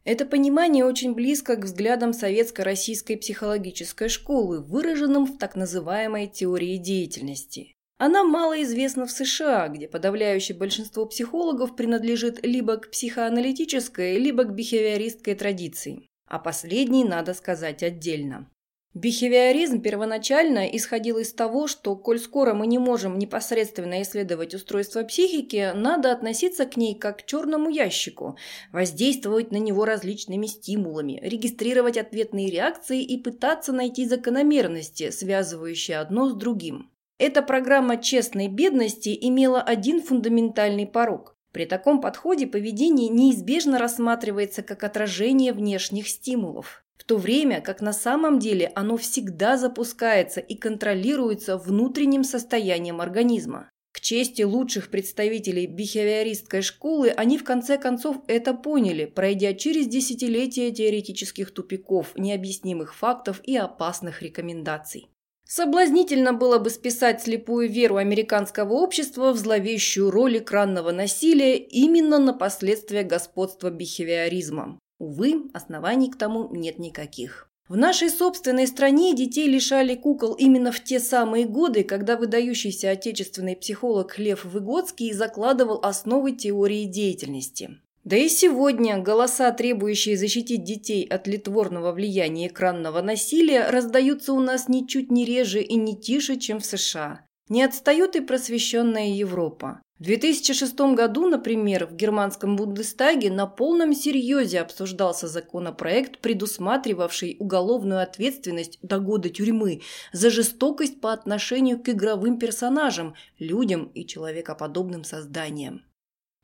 Это 0.04 0.26
понимание 0.26 0.84
очень 0.84 1.14
близко 1.14 1.56
к 1.56 1.64
взглядам 1.64 2.12
советско-российской 2.12 3.16
психологической 3.16 4.10
школы, 4.10 4.60
выраженным 4.60 5.24
в 5.24 5.38
так 5.38 5.56
называемой 5.56 6.26
теории 6.26 6.76
деятельности. 6.76 7.73
Она 7.96 8.24
мало 8.24 8.60
известна 8.62 9.06
в 9.06 9.10
США, 9.12 9.68
где 9.68 9.86
подавляющее 9.86 10.56
большинство 10.56 11.06
психологов 11.06 11.76
принадлежит 11.76 12.44
либо 12.44 12.76
к 12.76 12.90
психоаналитической, 12.90 14.18
либо 14.18 14.44
к 14.44 14.54
бихевиористской 14.54 15.34
традиции. 15.34 16.08
А 16.26 16.38
последней 16.38 17.04
надо 17.04 17.34
сказать 17.34 17.82
отдельно. 17.82 18.50
Бихевиоризм 18.94 19.80
первоначально 19.80 20.66
исходил 20.68 21.18
из 21.18 21.32
того, 21.32 21.66
что, 21.66 21.96
коль 21.96 22.20
скоро 22.20 22.54
мы 22.54 22.68
не 22.68 22.78
можем 22.78 23.18
непосредственно 23.18 24.00
исследовать 24.02 24.54
устройство 24.54 25.02
психики, 25.02 25.72
надо 25.74 26.12
относиться 26.12 26.64
к 26.64 26.76
ней 26.76 26.94
как 26.94 27.18
к 27.18 27.26
черному 27.26 27.70
ящику, 27.70 28.38
воздействовать 28.72 29.50
на 29.50 29.56
него 29.56 29.84
различными 29.84 30.46
стимулами, 30.46 31.20
регистрировать 31.24 31.96
ответные 31.96 32.50
реакции 32.50 33.02
и 33.02 33.20
пытаться 33.20 33.72
найти 33.72 34.06
закономерности, 34.06 35.10
связывающие 35.10 35.98
одно 35.98 36.30
с 36.30 36.34
другим. 36.34 36.93
Эта 37.18 37.42
программа 37.42 37.96
честной 37.96 38.48
бедности 38.48 39.16
имела 39.20 39.62
один 39.62 40.02
фундаментальный 40.02 40.86
порог. 40.86 41.36
При 41.52 41.64
таком 41.64 42.00
подходе 42.00 42.48
поведение 42.48 43.08
неизбежно 43.08 43.78
рассматривается 43.78 44.64
как 44.64 44.82
отражение 44.82 45.52
внешних 45.52 46.08
стимулов, 46.08 46.84
в 46.96 47.04
то 47.04 47.16
время 47.16 47.60
как 47.60 47.80
на 47.80 47.92
самом 47.92 48.40
деле 48.40 48.72
оно 48.74 48.96
всегда 48.96 49.56
запускается 49.56 50.40
и 50.40 50.56
контролируется 50.56 51.56
внутренним 51.56 52.24
состоянием 52.24 53.00
организма. 53.00 53.70
К 53.92 54.00
чести 54.00 54.42
лучших 54.42 54.90
представителей 54.90 55.68
бихевиористской 55.68 56.62
школы, 56.62 57.10
они 57.10 57.38
в 57.38 57.44
конце 57.44 57.78
концов 57.78 58.16
это 58.26 58.52
поняли, 58.52 59.04
пройдя 59.04 59.54
через 59.54 59.86
десятилетия 59.86 60.72
теоретических 60.72 61.54
тупиков, 61.54 62.16
необъяснимых 62.16 62.96
фактов 62.96 63.40
и 63.44 63.56
опасных 63.56 64.20
рекомендаций. 64.20 65.13
Соблазнительно 65.46 66.32
было 66.32 66.58
бы 66.58 66.70
списать 66.70 67.22
слепую 67.22 67.68
веру 67.68 67.96
американского 67.96 68.72
общества 68.74 69.32
в 69.32 69.36
зловещую 69.36 70.10
роль 70.10 70.38
экранного 70.38 70.90
насилия 70.90 71.58
именно 71.58 72.18
на 72.18 72.32
последствия 72.32 73.02
господства 73.02 73.70
бихевиоризма. 73.70 74.78
Увы, 74.98 75.50
оснований 75.52 76.10
к 76.10 76.16
тому 76.16 76.48
нет 76.54 76.78
никаких. 76.78 77.50
В 77.68 77.76
нашей 77.76 78.10
собственной 78.10 78.66
стране 78.66 79.14
детей 79.14 79.46
лишали 79.48 79.94
кукол 79.94 80.34
именно 80.34 80.70
в 80.70 80.84
те 80.84 81.00
самые 81.00 81.46
годы, 81.46 81.82
когда 81.82 82.16
выдающийся 82.16 82.90
отечественный 82.90 83.56
психолог 83.56 84.18
Лев 84.18 84.44
Выгодский 84.44 85.12
закладывал 85.12 85.80
основы 85.82 86.32
теории 86.32 86.84
деятельности. 86.84 87.78
Да 88.04 88.16
и 88.16 88.28
сегодня 88.28 88.98
голоса, 88.98 89.50
требующие 89.50 90.18
защитить 90.18 90.62
детей 90.62 91.06
от 91.06 91.26
литворного 91.26 91.90
влияния 91.92 92.48
экранного 92.48 93.00
насилия, 93.00 93.70
раздаются 93.70 94.34
у 94.34 94.40
нас 94.40 94.68
ничуть 94.68 95.10
не 95.10 95.24
реже 95.24 95.62
и 95.62 95.74
не 95.76 95.98
тише, 95.98 96.36
чем 96.36 96.60
в 96.60 96.66
США. 96.66 97.22
Не 97.48 97.62
отстает 97.62 98.14
и 98.14 98.20
просвещенная 98.20 99.08
Европа. 99.08 99.80
В 99.98 100.02
2006 100.02 100.78
году, 100.94 101.28
например, 101.28 101.86
в 101.86 101.94
германском 101.94 102.56
Бундестаге 102.56 103.30
на 103.30 103.46
полном 103.46 103.94
серьезе 103.94 104.60
обсуждался 104.60 105.26
законопроект, 105.26 106.18
предусматривавший 106.20 107.36
уголовную 107.38 108.02
ответственность 108.02 108.78
до 108.82 108.98
года 108.98 109.30
тюрьмы 109.30 109.80
за 110.12 110.28
жестокость 110.28 111.00
по 111.00 111.12
отношению 111.12 111.82
к 111.82 111.88
игровым 111.88 112.38
персонажам, 112.38 113.14
людям 113.38 113.84
и 113.94 114.04
человекоподобным 114.04 115.04
созданиям. 115.04 115.84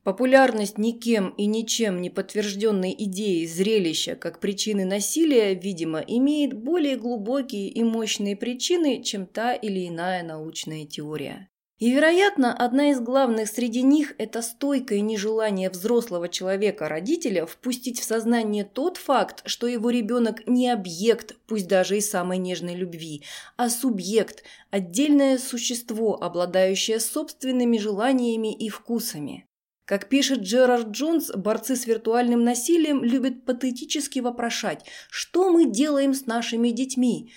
Популярность 0.03 0.79
никем 0.79 1.29
и 1.37 1.45
ничем 1.45 2.01
не 2.01 2.09
подтвержденной 2.09 2.95
идеи 2.99 3.45
зрелища 3.45 4.17
как 4.17 4.41
причины 4.41 4.87
насилия, 4.87 5.55
видимо, 5.55 5.99
имеет 5.99 6.55
более 6.55 6.97
глубокие 6.97 7.69
и 7.69 7.85
мощные 7.85 8.35
причины, 8.35 9.03
чем 9.03 9.27
та 9.27 9.53
или 9.53 9.87
иная 9.89 10.23
научная 10.23 10.87
теория. 10.87 11.51
И, 11.81 11.91
вероятно, 11.91 12.55
одна 12.55 12.91
из 12.91 13.01
главных 13.01 13.49
среди 13.49 13.83
них– 13.83 14.15
это 14.19 14.43
стойкое 14.43 15.01
нежелание 15.01 15.71
взрослого 15.71 16.29
человека-родителя 16.29 17.47
впустить 17.47 18.01
в 18.01 18.05
сознание 18.05 18.65
тот 18.65 18.99
факт, 18.99 19.43
что 19.47 19.67
его 19.67 19.89
ребенок 19.89 20.47
не 20.47 20.69
объект, 20.69 21.37
пусть 21.47 21.69
даже 21.69 21.97
и 21.97 22.03
самой 22.03 22.37
нежной 22.37 22.75
любви, 22.75 23.23
а 23.57 23.71
субъект, 23.71 24.45
отдельное 24.71 25.39
существо, 25.39 26.23
обладающее 26.23 27.01
собственными 27.01 27.79
желаниями 27.79 28.55
и 28.55 28.69
вкусами. 28.69 29.47
Как 29.91 30.09
пишет 30.09 30.43
Джерард 30.43 30.91
Джонс, 30.91 31.33
борцы 31.35 31.75
с 31.75 31.85
виртуальным 31.85 32.45
насилием 32.45 33.03
любят 33.03 33.45
патетически 33.45 34.21
вопрошать, 34.21 34.87
что 35.11 35.51
мы 35.51 35.69
делаем 35.69 36.15
с 36.15 36.27
нашими 36.27 36.71
детьми. 36.71 37.33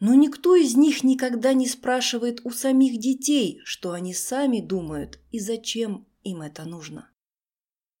Но 0.00 0.14
никто 0.14 0.56
из 0.56 0.74
них 0.74 1.04
никогда 1.04 1.52
не 1.52 1.66
спрашивает 1.66 2.40
у 2.44 2.50
самих 2.50 2.98
детей, 2.98 3.60
что 3.62 3.92
они 3.92 4.14
сами 4.14 4.60
думают 4.60 5.18
и 5.32 5.38
зачем 5.38 6.06
им 6.24 6.40
это 6.40 6.64
нужно. 6.64 7.10